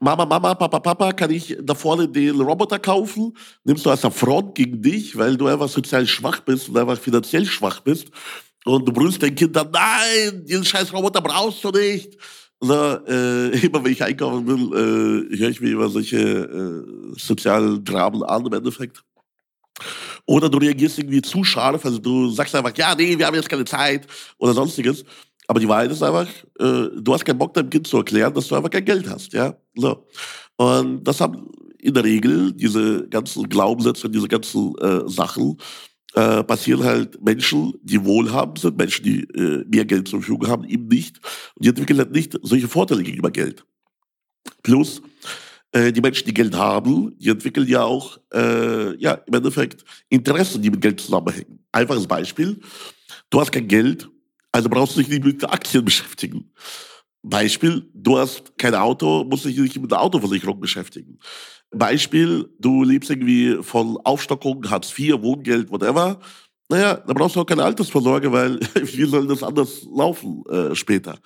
Mama, 0.00 0.26
Mama, 0.26 0.54
Papa, 0.54 0.80
Papa, 0.80 1.12
kann 1.12 1.30
ich 1.30 1.56
da 1.62 1.74
vorne 1.74 2.08
den 2.08 2.40
Roboter 2.40 2.80
kaufen? 2.80 3.32
Nimmst 3.62 3.86
du 3.86 3.90
als 3.90 4.04
Affront 4.04 4.56
gegen 4.56 4.82
dich, 4.82 5.16
weil 5.16 5.36
du 5.36 5.46
einfach 5.46 5.68
sozial 5.68 6.04
schwach 6.06 6.40
bist 6.40 6.68
und 6.68 6.76
einfach 6.76 6.98
finanziell 6.98 7.46
schwach 7.46 7.80
bist. 7.80 8.08
Und 8.64 8.88
du 8.88 8.92
brüllst 8.92 9.22
dein 9.22 9.34
Kind 9.34 9.54
dann, 9.54 9.70
nein, 9.70 10.44
diesen 10.44 10.64
scheiß 10.64 10.92
Roboter 10.92 11.20
brauchst 11.20 11.62
du 11.64 11.70
nicht. 11.70 12.16
So, 12.60 12.74
äh, 12.74 13.58
immer 13.66 13.84
wenn 13.84 13.92
ich 13.92 14.02
einkaufen 14.02 14.46
will, 14.46 15.32
äh, 15.32 15.36
höre 15.36 15.50
ich 15.50 15.60
mir 15.60 15.72
immer 15.72 15.88
solche 15.88 16.18
äh, 16.18 17.18
sozialen 17.18 17.84
Dramen 17.84 18.22
an 18.22 18.46
im 18.46 18.52
Endeffekt. 18.52 19.02
Oder 20.26 20.48
du 20.48 20.58
reagierst 20.58 20.98
irgendwie 20.98 21.20
zu 21.20 21.44
scharf, 21.44 21.84
also 21.84 21.98
du 21.98 22.30
sagst 22.30 22.54
einfach, 22.54 22.74
ja, 22.76 22.94
nee, 22.94 23.18
wir 23.18 23.26
haben 23.26 23.34
jetzt 23.34 23.48
keine 23.48 23.64
Zeit 23.64 24.06
oder 24.38 24.54
sonstiges. 24.54 25.04
Aber 25.46 25.60
die 25.60 25.68
Wahrheit 25.68 25.90
ist 25.90 26.02
einfach, 26.02 26.26
äh, 26.58 26.88
du 26.96 27.12
hast 27.12 27.24
keinen 27.24 27.38
Bock, 27.38 27.52
deinem 27.52 27.68
Kind 27.68 27.86
zu 27.86 27.98
erklären, 27.98 28.32
dass 28.32 28.48
du 28.48 28.54
einfach 28.54 28.70
kein 28.70 28.84
Geld 28.84 29.06
hast, 29.08 29.34
ja. 29.34 29.54
So. 29.74 30.06
Und 30.56 31.04
das 31.04 31.20
haben 31.20 31.50
in 31.78 31.92
der 31.92 32.04
Regel 32.04 32.52
diese 32.52 33.06
ganzen 33.08 33.46
Glaubenssätze, 33.46 34.08
diese 34.08 34.28
ganzen 34.28 34.74
äh, 34.78 35.02
Sachen, 35.06 35.58
äh, 36.14 36.44
passieren 36.44 36.84
halt 36.84 37.22
Menschen, 37.22 37.74
die 37.82 38.04
wohlhabend 38.04 38.58
sind, 38.58 38.76
Menschen, 38.78 39.04
die 39.04 39.20
äh, 39.34 39.64
mehr 39.66 39.84
Geld 39.84 40.08
zur 40.08 40.20
Verfügung 40.20 40.48
haben, 40.48 40.64
eben 40.64 40.86
nicht. 40.86 41.18
Und 41.54 41.64
die 41.64 41.68
entwickeln 41.68 41.98
halt 41.98 42.12
nicht 42.12 42.38
solche 42.42 42.68
Vorteile 42.68 43.02
gegenüber 43.02 43.30
Geld. 43.30 43.64
Plus, 44.62 45.02
äh, 45.72 45.92
die 45.92 46.00
Menschen, 46.00 46.26
die 46.26 46.34
Geld 46.34 46.54
haben, 46.54 47.18
die 47.18 47.30
entwickeln 47.30 47.66
ja 47.66 47.82
auch 47.82 48.18
äh, 48.32 48.96
ja, 48.96 49.14
im 49.14 49.34
Endeffekt 49.34 49.84
Interessen, 50.08 50.62
die 50.62 50.70
mit 50.70 50.80
Geld 50.80 51.00
zusammenhängen. 51.00 51.58
Einfaches 51.72 52.06
Beispiel. 52.06 52.60
Du 53.30 53.40
hast 53.40 53.50
kein 53.50 53.66
Geld, 53.66 54.08
also 54.52 54.68
brauchst 54.68 54.96
du 54.96 55.00
dich 55.00 55.08
nicht 55.08 55.24
mit 55.24 55.44
Aktien 55.44 55.84
beschäftigen. 55.84 56.52
Beispiel, 57.24 57.88
du 57.94 58.18
hast 58.18 58.56
kein 58.58 58.74
Auto, 58.74 59.24
musst 59.24 59.46
dich 59.46 59.56
nicht 59.56 59.80
mit 59.80 59.90
der 59.90 60.02
Autoversicherung 60.02 60.60
beschäftigen. 60.60 61.18
Beispiel, 61.70 62.48
du 62.58 62.84
lebst 62.84 63.10
irgendwie 63.10 63.62
von 63.62 63.96
Aufstockung, 64.04 64.68
Hartz 64.70 64.96
IV, 64.96 65.22
Wohngeld, 65.22 65.70
whatever. 65.70 66.20
Naja, 66.68 66.94
da 66.94 67.12
brauchst 67.14 67.34
du 67.34 67.40
auch 67.40 67.46
keine 67.46 67.64
Altersvorsorge, 67.64 68.30
weil 68.30 68.60
wie 68.74 69.04
soll 69.04 69.26
das 69.26 69.42
anders 69.42 69.86
laufen 69.90 70.44
äh, 70.50 70.74
später? 70.74 71.18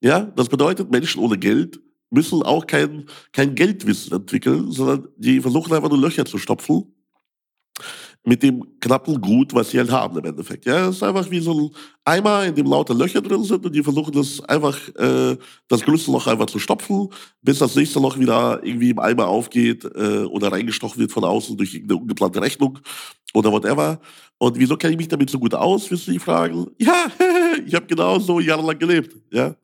Ja, 0.00 0.20
das 0.20 0.48
bedeutet, 0.48 0.90
Menschen 0.90 1.22
ohne 1.22 1.38
Geld 1.38 1.80
müssen 2.10 2.42
auch 2.42 2.66
kein, 2.66 3.06
kein 3.32 3.54
Geldwissen 3.54 4.14
entwickeln, 4.14 4.70
sondern 4.72 5.08
die 5.16 5.40
versuchen 5.40 5.72
einfach 5.74 5.90
nur 5.90 6.00
Löcher 6.00 6.24
zu 6.24 6.38
stopfen 6.38 6.91
mit 8.24 8.42
dem 8.42 8.78
knappen 8.78 9.20
Gut, 9.20 9.52
was 9.52 9.70
sie 9.70 9.78
halt 9.78 9.90
haben 9.90 10.16
im 10.18 10.24
Endeffekt. 10.24 10.64
Ja, 10.64 10.88
es 10.88 10.96
ist 10.96 11.02
einfach 11.02 11.28
wie 11.30 11.40
so 11.40 11.52
ein 11.52 11.70
Eimer, 12.04 12.44
in 12.44 12.54
dem 12.54 12.66
lauter 12.66 12.94
Löcher 12.94 13.20
drin 13.20 13.42
sind 13.42 13.64
und 13.64 13.74
die 13.74 13.82
versuchen 13.82 14.12
das 14.12 14.40
einfach, 14.44 14.78
äh, 14.96 15.36
das 15.66 15.82
größte 15.82 16.12
Loch 16.12 16.26
einfach 16.28 16.46
zu 16.46 16.60
stopfen, 16.60 17.08
bis 17.40 17.58
das 17.58 17.74
nächste 17.74 17.98
Loch 17.98 18.18
wieder 18.18 18.60
irgendwie 18.62 18.90
im 18.90 19.00
Eimer 19.00 19.26
aufgeht 19.26 19.84
äh, 19.84 20.24
oder 20.24 20.52
reingestochen 20.52 21.00
wird 21.00 21.10
von 21.10 21.24
außen 21.24 21.56
durch 21.56 21.74
irgendeine 21.74 22.00
ungeplante 22.00 22.40
Rechnung 22.40 22.78
oder 23.34 23.50
whatever. 23.50 24.00
Und 24.38 24.58
wieso 24.58 24.76
kenne 24.76 24.92
ich 24.92 24.98
mich 24.98 25.08
damit 25.08 25.30
so 25.30 25.38
gut 25.38 25.54
aus, 25.54 25.90
wirst 25.90 26.06
du 26.06 26.12
dich 26.12 26.22
fragen? 26.22 26.66
Ja, 26.78 27.06
ich 27.66 27.74
habe 27.74 27.86
genau 27.86 28.20
so 28.20 28.38
jahrelang 28.38 28.78
gelebt. 28.78 29.16
Ja, 29.32 29.56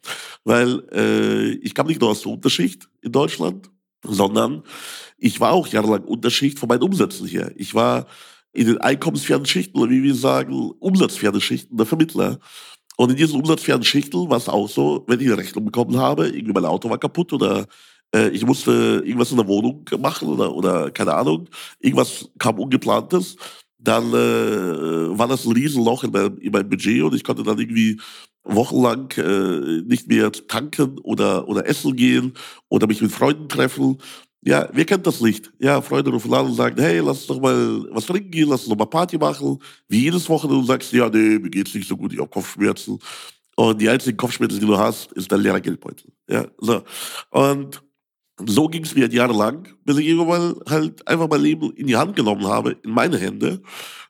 Weil 0.45 0.83
äh, 0.93 1.51
ich 1.63 1.75
kam 1.75 1.87
nicht 1.87 2.01
nur 2.01 2.11
aus 2.11 2.23
der 2.23 2.33
Unterschicht 2.33 2.89
in 3.03 3.13
Deutschland, 3.13 3.71
sondern 4.03 4.63
ich 5.17 5.41
war 5.41 5.53
auch 5.53 5.67
jahrelang 5.69 6.05
Unterschicht 6.05 6.59
von 6.59 6.69
meinen 6.69 6.83
Umsätzen 6.83 7.27
hier. 7.27 7.53
Ich 7.57 7.75
war 7.75 8.07
in 8.59 8.67
den 8.67 8.79
einkommensfernen 8.79 9.47
Schichten 9.47 9.79
oder 9.79 9.91
wie 9.91 10.03
wir 10.03 10.15
sagen, 10.15 10.73
umsatzferne 10.81 11.41
Schichten, 11.41 11.77
der 11.77 11.87
Vermittler. 11.87 12.39
Und 12.97 13.11
in 13.11 13.17
diesen 13.17 13.39
umsatzfernen 13.39 13.85
Schichten 13.85 14.29
war 14.29 14.39
es 14.39 14.49
auch 14.49 14.69
so, 14.69 15.05
wenn 15.07 15.21
ich 15.21 15.27
eine 15.27 15.39
Rechnung 15.39 15.65
bekommen 15.65 15.97
habe, 15.97 16.27
irgendwie 16.27 16.53
mein 16.53 16.65
Auto 16.65 16.91
war 16.91 16.99
kaputt 16.99 17.33
oder 17.33 17.67
äh, 18.13 18.31
ich 18.31 18.45
musste 18.45 19.03
irgendwas 19.05 19.31
in 19.31 19.37
der 19.37 19.47
Wohnung 19.47 19.85
machen 20.01 20.29
oder, 20.29 20.53
oder 20.53 20.91
keine 20.91 21.15
Ahnung, 21.15 21.49
irgendwas 21.79 22.29
kam 22.39 22.59
ungeplantes, 22.59 23.37
dann 23.79 24.09
äh, 24.09 25.17
war 25.17 25.29
das 25.29 25.47
ein 25.47 25.53
Riesenloch 25.53 26.03
in 26.03 26.11
meinem, 26.11 26.39
in 26.39 26.51
meinem 26.51 26.69
Budget 26.69 27.03
und 27.03 27.15
ich 27.15 27.23
konnte 27.23 27.45
dann 27.45 27.59
irgendwie 27.59 28.01
wochenlang 28.43 29.13
äh, 29.19 29.83
nicht 29.87 30.09
mehr 30.09 30.33
tanken 30.33 30.99
oder, 31.05 31.47
oder 31.47 31.67
essen 31.67 31.95
gehen 31.95 32.33
oder 32.69 32.89
mich 32.89 33.01
mit 33.01 33.13
Freunden 33.13 33.49
treffen. 33.49 33.99
Ja, 34.43 34.69
wer 34.73 34.85
kennt 34.85 35.07
das 35.07 35.21
nicht? 35.21 35.53
Ja, 35.59 35.83
Freunde 35.83 36.11
rufen 36.11 36.33
an 36.33 36.47
und 36.47 36.55
sagen, 36.55 36.81
hey, 36.81 36.99
lass 36.99 37.19
uns 37.19 37.27
doch 37.27 37.41
mal 37.41 37.85
was 37.91 38.07
trinken 38.07 38.31
gehen, 38.31 38.49
lass 38.49 38.61
uns 38.61 38.69
doch 38.69 38.77
mal 38.77 38.87
Party 38.87 39.19
machen. 39.19 39.59
Wie 39.89 40.03
jedes 40.03 40.29
Wochenende 40.29 40.61
du 40.61 40.67
sagst, 40.67 40.93
ja, 40.93 41.09
nee, 41.09 41.39
mir 41.39 41.51
geht's 41.51 41.75
nicht 41.75 41.89
so 41.89 41.97
gut, 41.97 42.13
ich 42.13 42.21
habe 42.21 42.31
Kopfschmerzen. 42.31 42.99
Und 43.57 43.81
die 43.81 43.89
einzigen 43.89 44.17
Kopfschmerzen, 44.17 44.61
die 44.61 44.67
du 44.67 44.79
hast, 44.79 45.13
ist 45.13 45.33
dein 45.33 45.41
leerer 45.41 45.61
Geldbeutel. 45.61 46.13
Ja, 46.29 46.47
so. 46.59 46.83
Und 47.31 47.83
so 48.47 48.69
ging 48.69 48.85
es 48.85 48.95
mir 48.95 49.09
jahrelang, 49.11 49.67
bis 49.85 49.99
ich 49.99 50.07
irgendwann 50.07 50.55
halt 50.69 51.07
einfach 51.09 51.29
mein 51.29 51.43
Leben 51.43 51.73
in 51.73 51.89
die 51.89 51.97
Hand 51.97 52.15
genommen 52.15 52.47
habe, 52.47 52.77
in 52.85 52.91
meine 52.93 53.19
Hände 53.19 53.61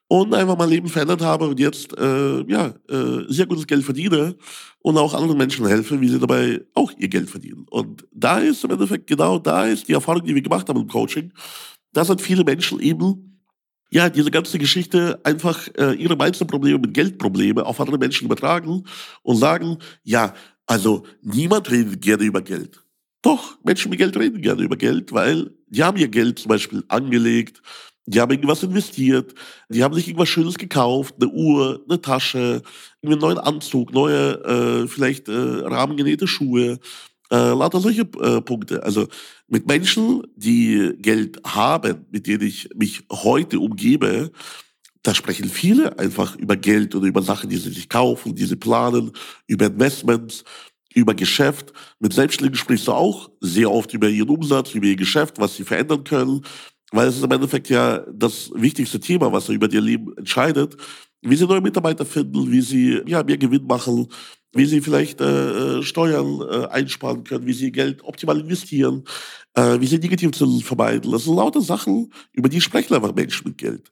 und 0.08 0.34
einfach 0.34 0.56
mein 0.56 0.70
Leben 0.70 0.88
verändert 0.88 1.20
habe 1.20 1.46
und 1.46 1.60
jetzt 1.60 1.96
äh, 1.96 2.42
ja 2.50 2.74
äh, 2.88 3.24
sehr 3.28 3.46
gutes 3.46 3.66
Geld 3.66 3.84
verdiene 3.84 4.36
und 4.80 4.96
auch 4.96 5.14
anderen 5.14 5.36
Menschen 5.36 5.66
helfe, 5.66 6.00
wie 6.00 6.08
sie 6.08 6.18
dabei 6.18 6.62
auch 6.74 6.92
ihr 6.98 7.08
Geld 7.08 7.30
verdienen. 7.30 7.66
Und 7.70 8.06
da 8.12 8.38
ist 8.38 8.64
im 8.64 8.70
Endeffekt 8.70 9.06
genau 9.06 9.38
da 9.38 9.66
ist 9.66 9.86
die 9.86 9.92
Erfahrung, 9.92 10.24
die 10.24 10.34
wir 10.34 10.42
gemacht 10.42 10.68
haben 10.68 10.80
im 10.80 10.88
Coaching, 10.88 11.32
dass 11.92 12.08
halt 12.08 12.22
viele 12.22 12.42
Menschen 12.42 12.80
eben 12.80 13.42
ja 13.90 14.08
diese 14.08 14.30
ganze 14.30 14.58
Geschichte 14.58 15.20
einfach 15.24 15.68
äh, 15.76 15.92
ihre 15.92 16.16
meisten 16.16 16.46
Probleme 16.46 16.78
mit 16.78 16.94
Geldprobleme 16.94 17.64
auf 17.64 17.78
andere 17.80 17.98
Menschen 17.98 18.24
übertragen 18.24 18.84
und 19.22 19.36
sagen, 19.36 19.78
ja, 20.04 20.34
also 20.66 21.04
niemand 21.22 21.70
redet 21.70 22.00
gerne 22.00 22.24
über 22.24 22.40
Geld. 22.40 22.82
Doch, 23.20 23.58
Menschen 23.64 23.90
mit 23.90 23.98
Geld 23.98 24.16
reden 24.16 24.40
gerne 24.40 24.62
über 24.62 24.76
Geld, 24.76 25.12
weil 25.12 25.50
die 25.66 25.82
haben 25.82 25.98
ihr 25.98 26.08
Geld 26.08 26.38
zum 26.38 26.48
Beispiel 26.50 26.84
angelegt, 26.88 27.62
die 28.08 28.20
haben 28.20 28.30
irgendwas 28.30 28.62
investiert, 28.62 29.34
die 29.68 29.84
haben 29.84 29.94
sich 29.94 30.08
irgendwas 30.08 30.30
Schönes 30.30 30.56
gekauft, 30.56 31.16
eine 31.20 31.30
Uhr, 31.30 31.84
eine 31.88 32.00
Tasche, 32.00 32.62
einen 33.02 33.18
neuen 33.18 33.38
Anzug, 33.38 33.92
neue, 33.92 34.32
äh, 34.44 34.88
vielleicht 34.88 35.28
äh, 35.28 35.32
rahmengenähte 35.32 36.26
Schuhe, 36.26 36.78
äh, 37.30 37.36
lauter 37.36 37.80
solche 37.80 38.02
äh, 38.02 38.40
Punkte. 38.40 38.82
Also 38.82 39.08
mit 39.46 39.66
Menschen, 39.66 40.22
die 40.36 40.94
Geld 40.98 41.38
haben, 41.44 42.06
mit 42.10 42.26
denen 42.26 42.46
ich 42.46 42.70
mich 42.74 43.02
heute 43.12 43.60
umgebe, 43.60 44.30
da 45.02 45.14
sprechen 45.14 45.48
viele 45.48 45.98
einfach 45.98 46.36
über 46.36 46.56
Geld 46.56 46.94
oder 46.94 47.06
über 47.06 47.22
Sachen, 47.22 47.50
die 47.50 47.56
sie 47.56 47.70
sich 47.70 47.88
kaufen, 47.90 48.34
die 48.34 48.46
sie 48.46 48.56
planen, 48.56 49.12
über 49.46 49.66
Investments, 49.66 50.44
über 50.94 51.14
Geschäft. 51.14 51.74
Mit 52.00 52.14
Selbstständigen 52.14 52.58
sprichst 52.58 52.88
du 52.88 52.92
auch 52.92 53.30
sehr 53.40 53.70
oft 53.70 53.92
über 53.92 54.08
ihren 54.08 54.30
Umsatz, 54.30 54.74
über 54.74 54.86
ihr 54.86 54.96
Geschäft, 54.96 55.38
was 55.38 55.56
sie 55.56 55.64
verändern 55.64 56.04
können. 56.04 56.42
Weil 56.90 57.08
es 57.08 57.16
ist 57.16 57.24
im 57.24 57.30
Endeffekt 57.30 57.68
ja 57.68 57.98
das 58.12 58.50
wichtigste 58.54 58.98
Thema, 58.98 59.32
was 59.32 59.48
über 59.48 59.70
ihr 59.70 59.80
Leben 59.80 60.16
entscheidet. 60.16 60.76
Wie 61.20 61.36
sie 61.36 61.46
neue 61.46 61.60
Mitarbeiter 61.60 62.06
finden, 62.06 62.50
wie 62.50 62.60
sie 62.60 63.02
ja, 63.06 63.22
mehr 63.24 63.36
Gewinn 63.36 63.66
machen, 63.66 64.06
wie 64.52 64.66
sie 64.66 64.80
vielleicht 64.80 65.20
äh, 65.20 65.78
äh 65.78 65.82
Steuern 65.82 66.40
äh, 66.40 66.66
einsparen 66.68 67.24
können, 67.24 67.46
wie 67.46 67.52
sie 67.52 67.72
Geld 67.72 68.02
optimal 68.04 68.38
investieren, 68.40 69.04
äh, 69.54 69.80
wie 69.80 69.86
sie 69.86 69.98
Negativzinsen 69.98 70.60
vermeiden. 70.62 71.10
Das 71.10 71.24
sind 71.24 71.34
lauter 71.34 71.60
Sachen, 71.60 72.12
über 72.32 72.48
die 72.48 72.60
sprechen 72.60 72.94
einfach 72.94 73.14
Menschen 73.14 73.48
mit 73.48 73.58
Geld. 73.58 73.90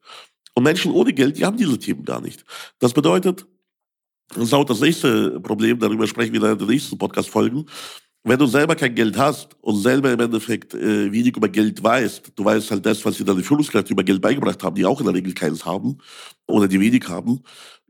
Und 0.55 0.63
Menschen 0.63 0.93
ohne 0.93 1.13
Geld, 1.13 1.37
die 1.37 1.45
haben 1.45 1.57
diese 1.57 1.79
Themen 1.79 2.05
gar 2.05 2.21
nicht. 2.21 2.45
Das 2.79 2.95
bedeutet, 2.95 3.45
das 4.31 4.45
ist 4.45 4.55
auch 4.55 4.65
das 4.65 4.81
nächste 4.81 5.39
Problem, 5.41 5.79
darüber 5.79 6.07
sprechen 6.07 6.33
wir 6.33 6.43
in 6.43 6.59
den 6.59 6.69
nächsten 6.69 6.97
Podcast-Folgen 6.97 7.67
wenn 8.27 8.39
du 8.41 8.47
selber 8.47 8.75
kein 8.75 8.95
Geld 8.95 9.17
hast 9.17 9.57
und 9.61 9.81
selber 9.81 10.13
im 10.13 10.19
Endeffekt 10.19 10.75
äh, 10.75 11.13
wenig 11.13 11.37
über 11.37 11.49
Geld 11.49 11.83
weißt, 11.83 12.33
du 12.35 12.45
weißt 12.45 12.73
halt 12.73 12.85
das, 12.85 13.05
was 13.05 13.17
dir 13.17 13.25
deine 13.25 13.43
Führungskräfte 13.43 13.93
über 13.93 14.03
Geld 14.03 14.21
beigebracht 14.21 14.63
haben, 14.65 14.75
die 14.75 14.85
auch 14.85 14.99
in 14.99 15.07
der 15.07 15.15
Regel 15.15 15.33
keines 15.33 15.65
haben 15.65 15.99
oder 16.49 16.67
die 16.67 16.81
wenig 16.81 17.09
haben, 17.09 17.41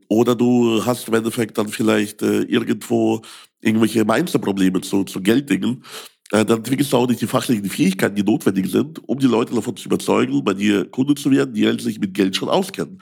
oder 0.09 0.35
du 0.35 0.85
hast 0.85 1.07
im 1.07 1.15
Endeffekt 1.15 1.57
dann 1.57 1.69
vielleicht 1.69 2.21
äh, 2.21 2.41
irgendwo 2.43 3.21
irgendwelche 3.61 4.05
Mindset-Probleme 4.05 4.81
zu, 4.81 5.03
zu 5.05 5.21
Gelddingen, 5.21 5.83
äh, 6.31 6.45
dann 6.45 6.59
entwickelst 6.59 6.93
du 6.93 6.97
auch 6.97 7.07
nicht 7.07 7.21
die 7.21 7.27
fachlichen 7.27 7.65
Fähigkeiten, 7.65 8.15
die 8.15 8.23
notwendig 8.23 8.69
sind, 8.71 9.01
um 9.09 9.17
die 9.17 9.25
Leute 9.25 9.55
davon 9.55 9.75
zu 9.75 9.87
überzeugen, 9.87 10.43
bei 10.43 10.53
dir 10.53 10.85
Kunde 10.85 11.15
zu 11.15 11.31
werden, 11.31 11.55
die 11.55 11.65
halt 11.65 11.81
sich 11.81 11.99
mit 11.99 12.13
Geld 12.13 12.35
schon 12.35 12.49
auskennen. 12.49 12.99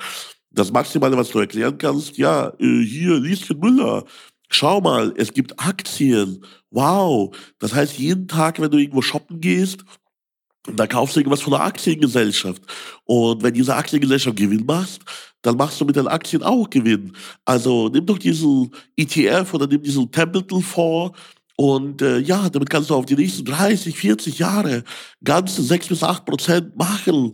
Das 0.52 0.72
Maximale, 0.72 1.18
was 1.18 1.30
du 1.30 1.40
erklären 1.40 1.78
kannst, 1.78 2.18
ja, 2.18 2.54
äh, 2.60 2.82
hier, 2.82 3.20
Lieschen 3.20 3.60
Müller, 3.60 4.06
schau 4.50 4.82
mal, 4.82 5.14
es 5.18 5.34
gibt 5.34 5.60
Aktien. 5.60 6.44
Wow. 6.72 7.36
Das 7.60 7.74
heißt, 7.74 7.98
jeden 7.98 8.28
Tag, 8.28 8.60
wenn 8.60 8.72
du 8.72 8.78
irgendwo 8.78 9.02
shoppen 9.02 9.40
gehst, 9.40 9.84
da 10.74 10.88
kaufst 10.88 11.16
du 11.16 11.20
irgendwas 11.20 11.42
von 11.42 11.54
einer 11.54 11.64
Aktiengesellschaft. 11.64 12.62
Und 13.04 13.44
wenn 13.44 13.54
diese 13.54 13.76
Aktiengesellschaft 13.76 14.36
Gewinn 14.36 14.66
macht, 14.66 15.02
dann 15.42 15.58
machst 15.58 15.80
du 15.80 15.86
mit 15.86 15.96
den 15.96 16.08
Aktien 16.08 16.42
auch 16.42 16.70
Gewinn. 16.70 17.14
Also 17.46 17.90
nimm 17.90 18.06
doch 18.06 18.18
diesen 18.18 18.72
ETF 18.96 19.54
oder 19.54 19.68
nimm 19.68 19.84
diesen 19.84 20.12
Templeton-Fonds 20.12 21.16
und 21.58 22.02
äh, 22.02 22.20
ja, 22.20 22.50
damit 22.50 22.70
kannst 22.70 22.90
du 22.90 22.96
auf 22.96 23.06
die 23.06 23.16
nächsten 23.16 23.46
30, 23.46 23.98
40 23.98 24.40
Jahre 24.40 24.84
ganze 25.24 25.64
6 25.64 25.88
bis 25.88 26.04
8 26.04 26.26
Prozent 26.26 26.76
machen. 26.76 27.34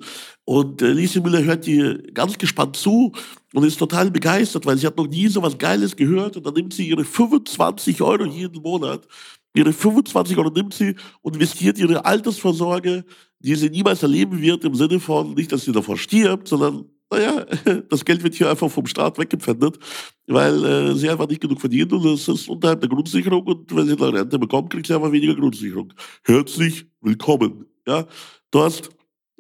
Und 0.52 0.82
äh, 0.82 0.92
Lise 0.92 1.22
Müller 1.22 1.46
hört 1.46 1.66
dir 1.66 2.04
ganz 2.14 2.38
gespannt 2.38 2.76
zu 2.76 3.14
und 3.54 3.64
ist 3.64 3.78
total 3.78 4.12
begeistert, 4.12 4.66
weil 4.66 4.78
sie 4.78 4.86
hat 4.86 4.98
noch 4.98 5.08
nie 5.08 5.30
so 5.30 5.42
was 5.42 5.58
Geiles 5.58 5.96
gehört. 5.96 6.36
Und 6.36 6.46
dann 6.46 6.56
nimmt 6.56 6.74
sie 6.74 6.90
ihre 6.90 7.06
25 7.06 8.02
Euro 8.02 8.26
jeden 8.26 8.62
Monat, 8.62 9.08
ihre 9.56 9.72
25 9.72 10.38
Euro 10.38 10.50
nimmt 10.50 10.74
sie 10.74 10.96
und 11.22 11.36
investiert 11.36 11.78
ihre 11.78 12.04
Altersvorsorge, 12.04 13.06
die 13.40 13.56
sie 13.56 13.70
niemals 13.70 14.04
erleben 14.04 14.42
wird, 14.42 14.66
im 14.66 14.76
Sinne 14.76 15.00
von 15.00 15.36
nicht, 15.36 15.54
dass 15.54 15.64
sie 15.64 15.72
davor 15.72 15.98
stirbt, 15.98 16.50
sondern 16.50 16.84
naja, 17.10 17.46
das 17.90 18.04
Geld 18.04 18.22
wird 18.22 18.36
hier 18.36 18.50
einfach 18.50 18.70
vom 18.70 18.88
Staat 18.88 19.18
weggepfändet, 19.20 19.80
weil 20.28 20.66
äh, 20.66 20.96
sie 20.96 21.10
einfach 21.10 21.30
nicht 21.30 21.40
genug 21.40 21.62
verdienen 21.62 21.94
und 21.94 22.04
das 22.04 22.28
ist 22.28 22.50
unterhalb 22.50 22.82
der 22.82 22.90
Grundsicherung 22.90 23.44
und 23.48 23.74
wenn 23.74 23.88
sie 23.88 23.94
eine 23.94 24.20
Rente 24.20 24.38
bekommt, 24.38 24.70
kriegt 24.70 24.88
sie 24.88 24.96
einfach 24.96 25.14
weniger 25.14 25.36
Grundsicherung. 25.36 25.94
Herzlich 26.26 26.88
willkommen. 27.00 27.68
Ja, 27.88 28.06
du 28.52 28.60
hast 28.60 28.90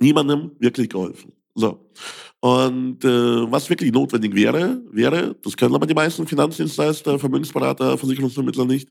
niemandem 0.01 0.51
wirklich 0.59 0.89
geholfen. 0.89 1.33
So. 1.55 1.91
Und 2.39 3.05
äh, 3.05 3.51
was 3.51 3.69
wirklich 3.69 3.91
notwendig 3.91 4.33
wäre, 4.33 4.81
wäre, 4.91 5.35
das 5.43 5.55
können 5.55 5.75
aber 5.75 5.85
die 5.85 5.93
meisten 5.93 6.25
Finanzdienstleister, 6.25 7.19
Vermögensberater, 7.19 7.97
Versicherungsvermittler 7.97 8.65
nicht, 8.65 8.89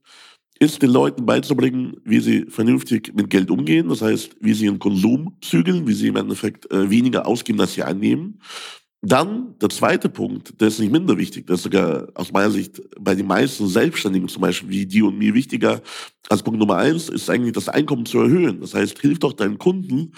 ist 0.60 0.82
den 0.82 0.90
Leuten 0.90 1.24
beizubringen, 1.24 1.96
wie 2.04 2.20
sie 2.20 2.44
vernünftig 2.48 3.12
mit 3.14 3.30
Geld 3.30 3.50
umgehen. 3.50 3.88
Das 3.88 4.02
heißt, 4.02 4.36
wie 4.40 4.52
sie 4.52 4.66
ihren 4.66 4.78
Konsum 4.78 5.36
zügeln, 5.40 5.88
wie 5.88 5.94
sie 5.94 6.08
im 6.08 6.16
Endeffekt 6.16 6.70
äh, 6.70 6.90
weniger 6.90 7.26
ausgeben, 7.26 7.60
als 7.60 7.72
sie 7.74 7.82
einnehmen. 7.82 8.40
Dann 9.02 9.58
der 9.58 9.70
zweite 9.70 10.10
Punkt, 10.10 10.60
der 10.60 10.68
ist 10.68 10.78
nicht 10.78 10.92
minder 10.92 11.16
wichtig, 11.16 11.46
der 11.46 11.54
ist 11.54 11.62
sogar 11.62 12.08
aus 12.14 12.32
meiner 12.32 12.50
Sicht 12.50 12.82
bei 13.00 13.14
den 13.14 13.26
meisten 13.26 13.66
Selbstständigen 13.66 14.28
zum 14.28 14.42
Beispiel 14.42 14.68
wie 14.68 14.84
die 14.84 15.00
und 15.00 15.16
mir 15.16 15.32
wichtiger 15.32 15.80
als 16.28 16.42
Punkt 16.42 16.60
Nummer 16.60 16.76
eins, 16.76 17.08
ist 17.08 17.30
eigentlich 17.30 17.54
das 17.54 17.70
Einkommen 17.70 18.04
zu 18.04 18.20
erhöhen. 18.20 18.60
Das 18.60 18.74
heißt, 18.74 18.98
hilf 18.98 19.18
doch 19.18 19.32
deinen 19.32 19.56
Kunden, 19.56 20.12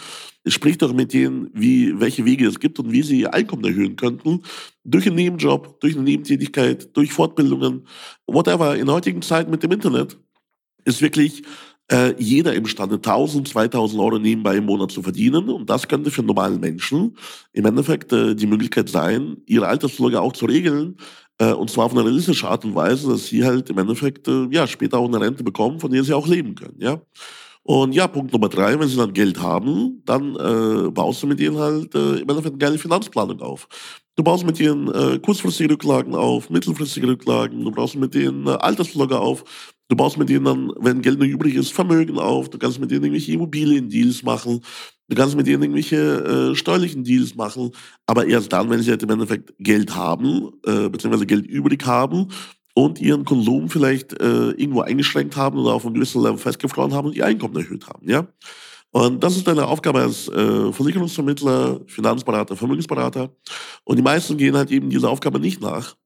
sprich 0.47 0.79
doch 0.79 0.93
mit 0.93 1.13
denen, 1.13 1.49
wie, 1.55 2.01
welche 2.01 2.25
Wege 2.25 2.49
es 2.49 2.59
gibt 2.59 2.81
und 2.81 2.91
wie 2.91 3.03
sie 3.03 3.21
ihr 3.21 3.33
Einkommen 3.33 3.65
erhöhen 3.65 3.95
könnten. 3.95 4.43
Durch 4.83 5.07
einen 5.07 5.15
Nebenjob, 5.15 5.81
durch 5.81 5.95
eine 5.95 6.03
Nebentätigkeit, 6.03 6.95
durch 6.97 7.13
Fortbildungen, 7.13 7.87
whatever. 8.27 8.77
In 8.77 8.91
heutigen 8.91 9.23
Zeit 9.23 9.49
mit 9.49 9.63
dem 9.63 9.71
Internet 9.71 10.19
ist 10.85 11.01
wirklich 11.01 11.45
äh, 11.93 12.15
jeder 12.19 12.55
imstande, 12.55 12.97
1000, 12.97 13.49
2000 13.49 14.01
Euro 14.01 14.19
nebenbei 14.19 14.57
im 14.57 14.65
Monat 14.65 14.91
zu 14.91 15.03
verdienen. 15.03 15.51
Und 15.51 15.69
das 15.69 15.87
könnte 15.87 16.11
für 16.11 16.23
normalen 16.23 16.59
Menschen 16.59 17.17
im 17.53 17.67
Endeffekt 17.67 18.13
äh, 18.13 18.35
die 18.35 18.47
Möglichkeit 18.47 18.89
sein, 18.89 19.37
ihre 19.47 19.69
Altersvorsorge 19.69 20.21
auch 20.21 20.33
zu 20.33 20.47
regeln. 20.47 20.97
Äh, 21.39 21.53
und 21.53 21.71
zwar 21.71 21.87
auf 21.87 21.93
eine 21.93 22.05
realistische 22.05 22.49
Art 22.49 22.65
und 22.65 22.75
Weise, 22.75 23.11
dass 23.11 23.27
sie 23.27 23.45
halt 23.45 23.69
im 23.69 23.79
Endeffekt 23.79 24.27
äh, 24.27 24.47
ja, 24.51 24.67
später 24.67 24.99
auch 24.99 25.07
eine 25.07 25.21
Rente 25.21 25.45
bekommen, 25.45 25.81
von 25.81 25.91
der 25.91 26.03
sie 26.03 26.15
auch 26.15 26.27
leben 26.27 26.55
können. 26.55 26.77
Ja. 26.79 27.01
Und 27.65 27.95
ja, 27.95 28.09
Punkt 28.09 28.33
Nummer 28.33 28.49
drei, 28.49 28.79
wenn 28.79 28.89
sie 28.89 28.97
dann 28.97 29.13
Geld 29.13 29.41
haben, 29.41 30.03
dann 30.05 30.35
äh, 30.35 30.91
baust 30.91 31.23
du 31.23 31.29
mit 31.29 31.39
ihnen 31.41 31.59
halt 31.59 31.95
äh, 31.95 32.17
im 32.17 32.29
Endeffekt 32.29 32.55
eine 32.55 32.59
geile 32.59 32.79
Finanzplanung 32.79 33.41
auf. 33.41 33.69
Du 34.17 34.25
baust 34.25 34.45
mit 34.45 34.59
ihnen 34.59 34.89
äh, 34.89 35.19
kurzfristige 35.21 35.75
Rücklagen 35.75 36.15
auf, 36.15 36.51
mittelfristige 36.51 37.07
Rücklagen, 37.07 37.65
du 37.65 37.71
baust 37.71 37.97
mit 37.97 38.15
ihnen 38.15 38.47
äh, 38.47 38.51
Altersvorsorge 38.51 39.19
auf, 39.19 39.45
Du 39.93 39.97
baust 39.97 40.17
mit 40.17 40.31
denen 40.31 40.47
dann, 40.47 40.73
wenn 40.81 41.03
Geld 41.03 41.19
noch 41.19 41.27
übrig 41.27 41.55
ist, 41.55 41.71
Vermögen 41.71 42.19
auf. 42.19 42.49
Du 42.49 42.57
kannst 42.57 42.81
mit 42.81 42.91
denen 42.91 43.05
irgendwelche 43.05 43.33
Immobilien-Deals 43.33 44.23
machen. 44.23 44.63
Du 45.07 45.15
kannst 45.15 45.37
mit 45.37 45.47
denen 45.47 45.65
irgendwelche 45.65 45.97
äh, 46.53 46.55
steuerlichen 46.55 47.05
Deals 47.05 47.35
machen. 47.35 47.73
Aber 48.07 48.27
erst 48.27 48.55
dann, 48.55 48.71
wenn 48.71 48.81
sie 48.81 48.89
halt 48.89 49.03
im 49.03 49.11
Endeffekt 49.11 49.53
Geld 49.59 49.95
haben, 49.95 50.49
äh, 50.65 50.89
beziehungsweise 50.89 51.27
Geld 51.27 51.47
übrig 51.47 51.85
haben 51.85 52.29
und 52.73 53.03
ihren 53.03 53.27
Konsum 53.27 53.69
vielleicht 53.69 54.19
äh, 54.19 54.53
irgendwo 54.53 54.81
eingeschränkt 54.81 55.37
haben 55.37 55.59
oder 55.59 55.75
auf 55.75 55.85
einem 55.85 55.93
gewissen 55.93 56.23
Level 56.23 56.39
festgefroren 56.39 56.95
haben 56.95 57.09
und 57.09 57.15
ihr 57.15 57.27
Einkommen 57.27 57.57
erhöht 57.57 57.87
haben. 57.87 58.09
Ja? 58.09 58.27
Und 58.93 59.23
das 59.23 59.37
ist 59.37 59.47
deine 59.47 59.67
Aufgabe 59.67 60.01
als 60.01 60.27
äh, 60.29 60.73
Versicherungsvermittler, 60.73 61.81
Finanzberater, 61.87 62.57
Vermögensberater. 62.57 63.29
Und 63.85 63.97
die 63.97 64.03
meisten 64.03 64.39
gehen 64.39 64.57
halt 64.57 64.71
eben 64.71 64.89
dieser 64.89 65.11
Aufgabe 65.11 65.39
nicht 65.39 65.61
nach, 65.61 65.97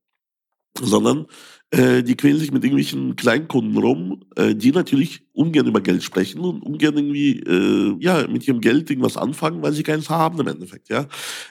sondern 0.82 1.26
äh, 1.72 2.04
die 2.04 2.16
quälen 2.16 2.38
sich 2.38 2.52
mit 2.52 2.62
irgendwelchen 2.62 3.16
Kleinkunden 3.16 3.76
rum, 3.76 4.22
äh, 4.36 4.54
die 4.54 4.70
natürlich 4.70 5.22
ungern 5.32 5.66
über 5.66 5.80
Geld 5.80 6.02
sprechen 6.04 6.40
und 6.40 6.62
ungern 6.62 6.96
irgendwie 6.96 7.40
äh, 7.40 7.96
ja 7.98 8.26
mit 8.28 8.46
ihrem 8.46 8.60
Geld 8.60 8.88
irgendwas 8.88 9.16
anfangen, 9.16 9.62
weil 9.62 9.72
sie 9.72 9.82
keins 9.82 10.08
haben 10.08 10.38
im 10.40 10.46
Endeffekt. 10.46 10.88
Ja, 10.88 11.06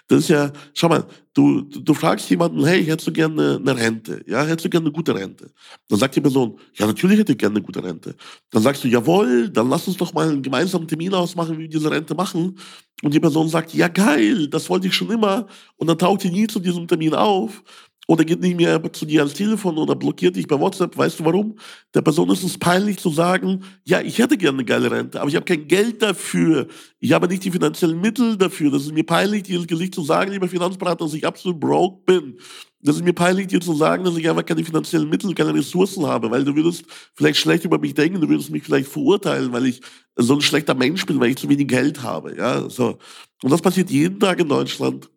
das 0.08 0.22
ist 0.22 0.30
ja, 0.30 0.54
schau 0.74 0.88
mal, 0.88 1.06
du 1.34 1.62
du 1.64 1.94
fragst 1.94 2.30
jemanden, 2.30 2.66
hey, 2.66 2.86
hättest 2.86 3.10
du 3.10 3.12
gerne 3.12 3.58
eine 3.60 3.76
Rente? 3.76 4.24
Ja, 4.26 4.46
hättest 4.46 4.66
du 4.66 4.70
gerne 4.70 4.86
eine 4.86 4.94
gute 4.94 5.14
Rente? 5.14 5.52
Dann 5.90 6.00
sagt 6.00 6.16
die 6.16 6.22
Person, 6.22 6.60
ja, 6.76 6.88
natürlich 6.88 7.20
hätte 7.20 7.34
ich 7.34 7.38
gerne 7.38 7.58
eine 7.58 7.66
gute 7.66 7.84
Rente. 7.84 8.16
Dann 8.52 8.64
sagst 8.64 8.86
du, 8.86 8.88
jawohl, 8.88 9.50
dann 9.50 9.70
lass 9.70 9.86
uns 9.88 9.98
doch 9.98 10.14
mal 10.14 10.30
einen 10.30 10.42
gemeinsamen 10.42 10.88
Termin 10.88 11.14
ausmachen, 11.14 11.58
wie 11.58 11.64
wir 11.64 11.70
diese 11.70 11.92
Rente 11.92 12.16
machen. 12.16 12.58
Und 13.04 13.14
die 13.14 13.20
Person 13.20 13.50
sagt, 13.50 13.74
ja 13.74 13.90
geil, 13.90 14.48
das 14.48 14.70
wollte 14.70 14.88
ich 14.88 14.96
schon 14.96 15.12
immer. 15.12 15.48
Und 15.76 15.88
dann 15.88 15.98
taucht 15.98 16.24
die 16.24 16.32
nie 16.32 16.48
zu 16.48 16.62
diesem 16.62 16.88
Termin 16.88 17.14
auf 17.14 17.62
oder 18.08 18.24
geht 18.24 18.42
nicht 18.42 18.58
mehr 18.58 18.82
zu 18.94 19.06
dir 19.06 19.22
ans 19.22 19.34
Telefon 19.34 19.78
oder 19.78 19.96
blockiert 19.96 20.36
dich 20.36 20.48
bei 20.48 20.60
WhatsApp. 20.60 20.96
Weißt 20.98 21.20
du 21.20 21.26
warum? 21.26 21.58
Der 21.94 22.02
Person 22.02 22.30
ist 22.30 22.44
es 22.44 22.58
peinlich 22.58 22.98
zu 22.98 23.10
sagen, 23.10 23.64
ja, 23.84 24.02
ich 24.02 24.20
hätte 24.20 24.38
gerne 24.38 24.58
eine 24.60 24.66
geile 24.66 24.92
Rente, 24.92 25.20
aber 25.20 25.30
ich 25.30 25.36
habe 25.36 25.46
kein 25.46 25.68
Geld 25.68 26.02
dafür. 26.02 26.68
Ich 27.00 27.12
habe 27.14 27.28
nicht 27.28 27.44
die 27.44 27.52
finanziellen 27.52 28.00
Mittel 28.00 28.38
dafür. 28.38 28.72
Das 28.72 28.84
ist 28.84 28.94
mir 28.94 29.06
peinlich, 29.06 29.44
dir 29.44 29.58
ins 29.58 29.68
Gesicht 29.68 29.96
zu 29.96 30.04
sagen, 30.04 30.32
lieber 30.32 30.48
Finanzberater, 30.48 31.06
dass 31.06 31.14
ich 31.14 31.26
absolut 31.26 31.60
broke 31.60 32.04
bin. 32.06 32.38
Das 32.82 32.98
ist 32.98 33.04
mir 33.04 33.14
peinlich, 33.14 33.48
dir 33.48 33.62
zu 33.62 33.74
sagen, 33.74 34.04
dass 34.04 34.16
ich 34.16 34.30
einfach 34.30 34.46
keine 34.46 34.64
finanziellen 34.64 35.10
Mittel, 35.10 35.34
keine 35.34 35.56
Ressourcen 35.56 36.06
habe, 36.06 36.30
weil 36.30 36.44
du 36.44 36.56
würdest 36.56 36.86
vielleicht 37.16 37.40
schlecht 37.40 37.66
über 37.66 37.80
mich 37.80 37.96
denken, 37.96 38.22
du 38.22 38.30
würdest 38.30 38.52
mich 38.52 38.64
vielleicht 38.64 38.88
verurteilen, 38.88 39.52
weil 39.52 39.66
ich 39.66 39.82
so 40.16 40.36
ein 40.36 40.42
schlechter 40.42 40.76
Mensch 40.76 41.04
bin, 41.08 41.20
weil 41.20 41.32
ich 41.32 41.38
zu 41.38 41.50
wenig 41.50 41.68
Geld 41.68 42.04
habe. 42.04 42.38
Ja, 42.38 42.70
so. 42.70 43.00
Und 43.42 43.52
das 43.52 43.62
passiert 43.62 43.90
jeden 43.90 44.20
Tag 44.20 44.40
in 44.40 44.48
Deutschland. 44.48 45.10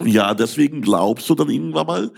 Ja, 0.00 0.34
deswegen 0.34 0.80
glaubst 0.82 1.28
du 1.30 1.34
dann 1.34 1.50
irgendwann 1.50 1.86
mal, 1.86 2.10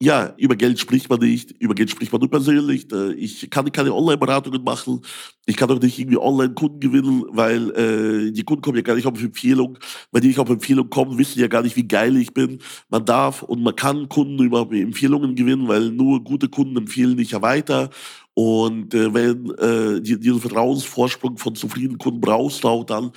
ja, 0.00 0.34
über 0.38 0.56
Geld 0.56 0.78
spricht 0.78 1.10
man 1.10 1.20
nicht, 1.20 1.50
über 1.60 1.74
Geld 1.74 1.90
spricht 1.90 2.12
man 2.12 2.20
nur 2.20 2.30
persönlich. 2.30 2.90
Äh, 2.92 3.12
ich 3.14 3.50
kann 3.50 3.70
keine 3.72 3.92
Online-Beratungen 3.94 4.62
machen, 4.64 5.02
ich 5.46 5.56
kann 5.56 5.70
auch 5.70 5.80
nicht 5.80 5.98
irgendwie 5.98 6.18
Online-Kunden 6.18 6.80
gewinnen, 6.80 7.24
weil 7.30 7.70
äh, 7.72 8.32
die 8.32 8.44
Kunden 8.44 8.62
kommen 8.62 8.76
ja 8.76 8.82
gar 8.82 8.94
nicht 8.94 9.06
auf 9.06 9.22
Empfehlung. 9.22 9.78
Wenn 10.10 10.22
die 10.22 10.28
nicht 10.28 10.38
auf 10.38 10.48
Empfehlung 10.48 10.88
kommen, 10.90 11.18
wissen 11.18 11.40
ja 11.40 11.48
gar 11.48 11.62
nicht, 11.62 11.76
wie 11.76 11.86
geil 11.86 12.16
ich 12.16 12.32
bin. 12.32 12.60
Man 12.88 13.04
darf 13.04 13.42
und 13.42 13.62
man 13.62 13.76
kann 13.76 14.08
Kunden 14.08 14.42
über 14.42 14.68
Empfehlungen 14.72 15.34
gewinnen, 15.34 15.68
weil 15.68 15.90
nur 15.90 16.22
gute 16.24 16.48
Kunden 16.48 16.76
empfehlen 16.76 17.16
dich 17.16 17.32
ja 17.32 17.42
weiter. 17.42 17.90
Und 18.34 18.94
äh, 18.94 19.12
wenn 19.12 19.50
äh, 19.58 20.00
die, 20.00 20.18
diesen 20.18 20.40
Vertrauensvorsprung 20.40 21.38
von 21.38 21.54
zufriedenen 21.56 21.98
Kunden 21.98 22.20
brauchst 22.20 22.62
du 22.64 22.68
auch 22.68 22.84
dann, 22.84 23.10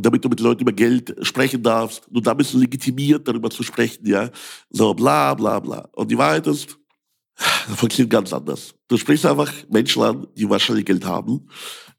damit 0.00 0.24
du 0.24 0.28
mit 0.28 0.40
Leuten 0.40 0.62
über 0.62 0.72
Geld 0.72 1.14
sprechen 1.22 1.62
darfst. 1.62 2.10
Nur 2.10 2.22
da 2.22 2.34
bist 2.34 2.52
du 2.52 2.58
legitimiert, 2.58 3.26
darüber 3.26 3.50
zu 3.50 3.62
sprechen, 3.62 4.06
ja. 4.06 4.30
So, 4.70 4.94
bla, 4.94 5.34
bla, 5.34 5.60
bla. 5.60 5.88
Und 5.92 6.10
die 6.10 6.18
Wahrheit 6.18 6.46
ist, 6.46 6.78
das 7.36 7.76
funktioniert 7.76 8.10
ganz 8.10 8.32
anders. 8.32 8.74
Du 8.88 8.96
sprichst 8.96 9.26
einfach 9.26 9.52
Menschen 9.68 10.02
an, 10.02 10.26
die 10.36 10.48
wahrscheinlich 10.48 10.84
Geld 10.84 11.04
haben. 11.04 11.48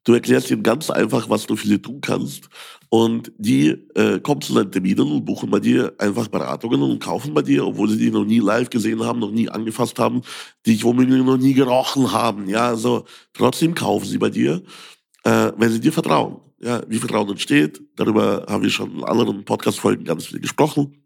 Du 0.03 0.13
erklärst 0.13 0.51
ihnen 0.51 0.63
ganz 0.63 0.89
einfach, 0.89 1.29
was 1.29 1.45
du 1.45 1.55
für 1.55 1.67
sie 1.67 1.79
tun 1.79 1.99
kannst. 1.99 2.47
Und 2.89 3.31
die 3.37 3.69
äh, 3.95 4.19
kommen 4.19 4.41
zu 4.41 4.53
deinen 4.53 4.71
Terminen 4.71 5.11
und 5.11 5.25
buchen 5.25 5.49
bei 5.49 5.59
dir 5.59 5.93
einfach 5.97 6.27
Beratungen 6.27 6.81
und 6.81 7.03
kaufen 7.03 7.33
bei 7.33 7.41
dir, 7.41 7.65
obwohl 7.65 7.89
sie 7.89 7.97
dich 7.97 8.13
noch 8.13 8.23
nie 8.23 8.39
live 8.39 8.69
gesehen 8.69 9.03
haben, 9.03 9.19
noch 9.19 9.31
nie 9.31 9.49
angefasst 9.49 9.97
haben, 9.99 10.21
dich 10.65 10.83
womöglich 10.83 11.23
noch 11.23 11.37
nie 11.37 11.53
gerochen 11.53 12.11
haben. 12.11 12.47
Ja, 12.47 12.67
also 12.67 13.05
trotzdem 13.33 13.73
kaufen 13.73 14.05
sie 14.05 14.19
bei 14.19 14.29
dir, 14.29 14.61
äh, 15.23 15.51
wenn 15.57 15.71
sie 15.71 15.79
dir 15.79 15.91
vertrauen 15.91 16.37
ja, 16.65 16.81
wie 16.87 16.97
Vertrauen 16.97 17.29
entsteht. 17.29 17.79
Darüber 17.95 18.43
haben 18.49 18.63
wir 18.63 18.71
schon 18.71 18.97
in 18.97 19.03
anderen 19.03 19.45
Podcast-Folgen 19.45 20.03
ganz 20.03 20.25
viel 20.25 20.39
gesprochen. 20.39 21.03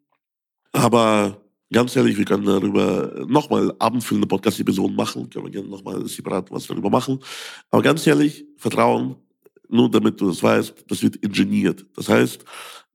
Aber 0.71 1.41
ganz 1.71 1.93
ehrlich, 1.97 2.17
wir 2.17 2.23
können 2.23 2.45
darüber 2.45 3.25
nochmal 3.27 3.73
abendfüllende 3.77 4.27
Podcast-Episoden 4.27 4.95
machen. 4.95 5.29
Können 5.29 5.45
wir 5.45 5.51
gerne 5.51 5.67
nochmal 5.67 6.07
separat 6.07 6.49
was 6.49 6.65
darüber 6.65 6.89
machen. 6.89 7.19
Aber 7.71 7.81
ganz 7.81 8.07
ehrlich, 8.07 8.45
Vertrauen, 8.55 9.17
nur 9.67 9.91
damit 9.91 10.21
du 10.21 10.29
das 10.29 10.41
weißt, 10.41 10.85
das 10.87 11.03
wird 11.03 11.17
ingeniert. 11.17 11.85
Das 11.93 12.07
heißt, 12.07 12.45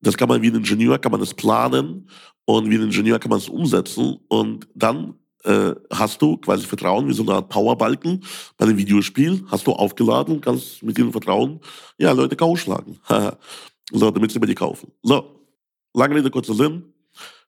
das 0.00 0.16
kann 0.16 0.31
man 0.31 0.40
wie 0.40 0.48
ein 0.48 0.57
Ingenieur, 0.57 0.98
kann 0.98 1.12
man 1.12 1.20
das 1.20 1.35
planen 1.35 2.09
und 2.46 2.70
wie 2.70 2.77
ein 2.77 2.85
Ingenieur 2.85 3.18
kann 3.18 3.31
man 3.31 3.40
es 3.40 3.48
umsetzen 3.50 4.16
und 4.29 4.66
dann 4.74 5.14
äh, 5.44 5.74
hast 5.90 6.20
du 6.20 6.37
quasi 6.38 6.66
Vertrauen 6.66 7.09
wie 7.09 7.12
so 7.12 7.22
eine 7.22 7.35
Art 7.35 7.48
Powerbalken 7.48 8.22
bei 8.57 8.66
einem 8.66 8.76
Videospiel, 8.76 9.44
hast 9.48 9.66
du 9.66 9.72
aufgeladen 9.72 10.40
kannst 10.40 10.83
mit 10.83 10.96
diesem 10.96 11.12
Vertrauen 11.12 11.61
ja, 11.98 12.12
Leute 12.12 12.37
K.O. 12.37 12.57
schlagen. 12.57 12.98
so, 13.92 14.11
damit 14.11 14.33
sie 14.33 14.38
bei 14.38 14.46
dir 14.46 14.54
kaufen. 14.54 14.90
So, 15.02 15.40
lange 15.92 16.16
Rede, 16.16 16.30
kurzer 16.30 16.54
Sinn. 16.54 16.85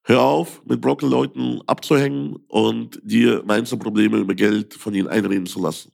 Hör 0.05 0.23
auf, 0.23 0.63
mit 0.65 0.81
broken 0.81 1.11
Leuten 1.11 1.61
abzuhängen 1.67 2.37
und 2.47 3.01
dir 3.03 3.43
meinste 3.45 3.77
Probleme 3.77 4.19
über 4.19 4.35
Geld 4.35 4.75
von 4.75 4.95
ihnen 4.95 5.09
einreden 5.09 5.47
zu 5.47 5.61
lassen. 5.61 5.91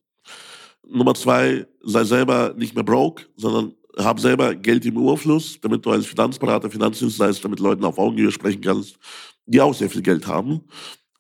Nummer 0.87 1.15
zwei, 1.15 1.67
sei 1.83 2.05
selber 2.05 2.53
nicht 2.55 2.75
mehr 2.75 2.85
broke, 2.85 3.25
sondern 3.37 3.73
hab 3.97 4.21
selber 4.21 4.55
Geld 4.55 4.85
im 4.85 4.97
Überfluss, 4.97 5.59
damit 5.61 5.87
du 5.87 5.91
als 5.91 6.07
Finanzberater, 6.07 6.71
Finanzdienstleister 6.71 7.49
mit 7.49 7.61
Leuten 7.61 7.85
auf 7.85 7.99
Augenhöhe 7.99 8.31
sprechen 8.31 8.61
kannst, 8.61 8.99
die 9.47 9.61
auch 9.61 9.75
sehr 9.75 9.89
viel 9.89 10.03
Geld 10.03 10.27
haben. 10.27 10.63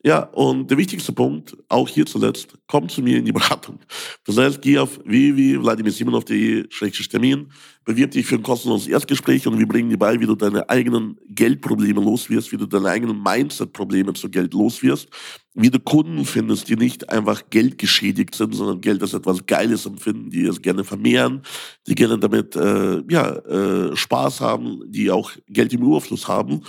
Ja, 0.05 0.25
und 0.25 0.69
der 0.69 0.79
wichtigste 0.79 1.12
Punkt, 1.12 1.57
auch 1.69 1.88
hier 1.88 2.05
zuletzt, 2.07 2.59
komm 2.67 2.88
zu 2.88 3.03
mir 3.03 3.19
in 3.19 3.25
die 3.25 3.31
Beratung. 3.33 3.79
Das 4.27 4.37
heißt, 4.37 4.61
geh 4.61 4.79
auf 4.79 4.99
www.vladimirsimonov.de-termin, 5.05 7.53
bewirb 7.85 8.11
dich 8.11 8.27
für 8.27 8.35
ein 8.35 8.43
kostenloses 8.43 8.88
Erstgespräch 8.88 9.47
und 9.47 9.61
wir 9.61 9.69
bringen 9.69 9.91
dir 9.91 9.99
bei, 9.99 10.19
wie 10.19 10.27
du 10.27 10.35
deine 10.35 10.69
eigenen 10.69 11.21
Geldprobleme 11.29 12.01
loswirst, 12.01 12.51
wie 12.51 12.57
du 12.57 12.67
deine 12.67 12.88
eigenen 12.88 13.23
Mindset-Probleme 13.23 14.12
zu 14.15 14.29
Geld 14.29 14.55
loswirst, 14.55 15.09
wie 15.55 15.71
du 15.71 15.79
Kunden 15.79 16.25
findest, 16.25 16.69
die 16.69 16.75
nicht 16.75 17.09
einfach 17.09 17.49
Geld 17.51 17.79
geschädigt 17.79 18.35
sind, 18.35 18.57
sondern 18.57 18.81
Geld 18.81 19.03
als 19.03 19.15
etwas 19.15 19.47
Geiles 19.47 19.87
empfinden, 19.87 20.31
die 20.31 20.47
es 20.47 20.61
gerne 20.61 20.83
vermehren, 20.83 21.43
die 21.87 21.95
gerne 21.95 22.19
damit 22.19 22.57
äh, 22.57 23.05
ja, 23.09 23.37
äh, 23.37 23.95
Spaß 23.95 24.41
haben, 24.41 24.81
die 24.88 25.12
auch 25.12 25.31
Geld 25.47 25.73
im 25.73 25.83
Überfluss 25.83 26.27
haben, 26.27 26.62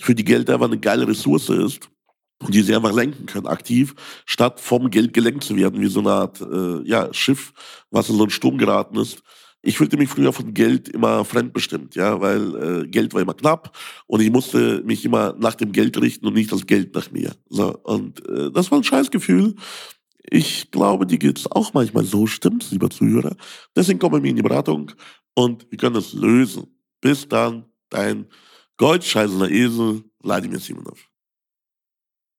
für 0.00 0.14
die 0.14 0.24
Geld 0.24 0.48
einfach 0.48 0.68
eine 0.68 0.78
geile 0.78 1.06
Ressource 1.06 1.50
ist 1.50 1.90
und 2.40 2.54
die 2.54 2.62
sie 2.62 2.74
einfach 2.74 2.92
lenken 2.92 3.26
können, 3.26 3.46
aktiv, 3.46 3.94
statt 4.24 4.60
vom 4.60 4.90
Geld 4.90 5.12
gelenkt 5.12 5.44
zu 5.44 5.56
werden, 5.56 5.80
wie 5.80 5.88
so 5.88 6.00
eine 6.00 6.12
Art 6.12 6.40
äh, 6.40 6.82
ja, 6.88 7.12
Schiff, 7.12 7.52
was 7.90 8.08
in 8.08 8.16
so 8.16 8.22
einen 8.22 8.30
Sturm 8.30 8.58
geraten 8.58 8.96
ist. 8.96 9.22
Ich 9.60 9.76
fühlte 9.76 9.96
mich 9.96 10.08
früher 10.08 10.32
von 10.32 10.54
Geld 10.54 10.88
immer 10.88 11.24
fremdbestimmt, 11.24 11.96
ja, 11.96 12.20
weil 12.20 12.84
äh, 12.84 12.88
Geld 12.88 13.12
war 13.12 13.20
immer 13.20 13.34
knapp 13.34 13.76
und 14.06 14.20
ich 14.20 14.30
musste 14.30 14.82
mich 14.84 15.04
immer 15.04 15.34
nach 15.38 15.56
dem 15.56 15.72
Geld 15.72 16.00
richten 16.00 16.26
und 16.26 16.34
nicht 16.34 16.52
das 16.52 16.66
Geld 16.66 16.94
nach 16.94 17.10
mir. 17.10 17.34
So, 17.48 17.76
und 17.82 18.24
äh, 18.28 18.52
das 18.52 18.70
war 18.70 18.78
ein 18.78 18.84
Scheißgefühl. 18.84 19.56
Ich 20.30 20.70
glaube, 20.70 21.06
die 21.06 21.18
geht's 21.18 21.50
auch 21.50 21.74
manchmal 21.74 22.04
so, 22.04 22.26
stimmt's, 22.26 22.70
lieber 22.70 22.90
Zuhörer. 22.90 23.36
Deswegen 23.74 23.98
kommen 23.98 24.22
wir 24.22 24.30
in 24.30 24.36
die 24.36 24.42
Beratung 24.42 24.92
und 25.34 25.66
wir 25.70 25.78
können 25.78 25.94
das 25.94 26.12
lösen. 26.12 26.68
Bis 27.00 27.26
dann, 27.26 27.64
dein 27.90 28.26
goldscheißender 28.76 29.50
Esel, 29.50 30.04
Vladimir 30.20 30.60
Simonov. 30.60 31.08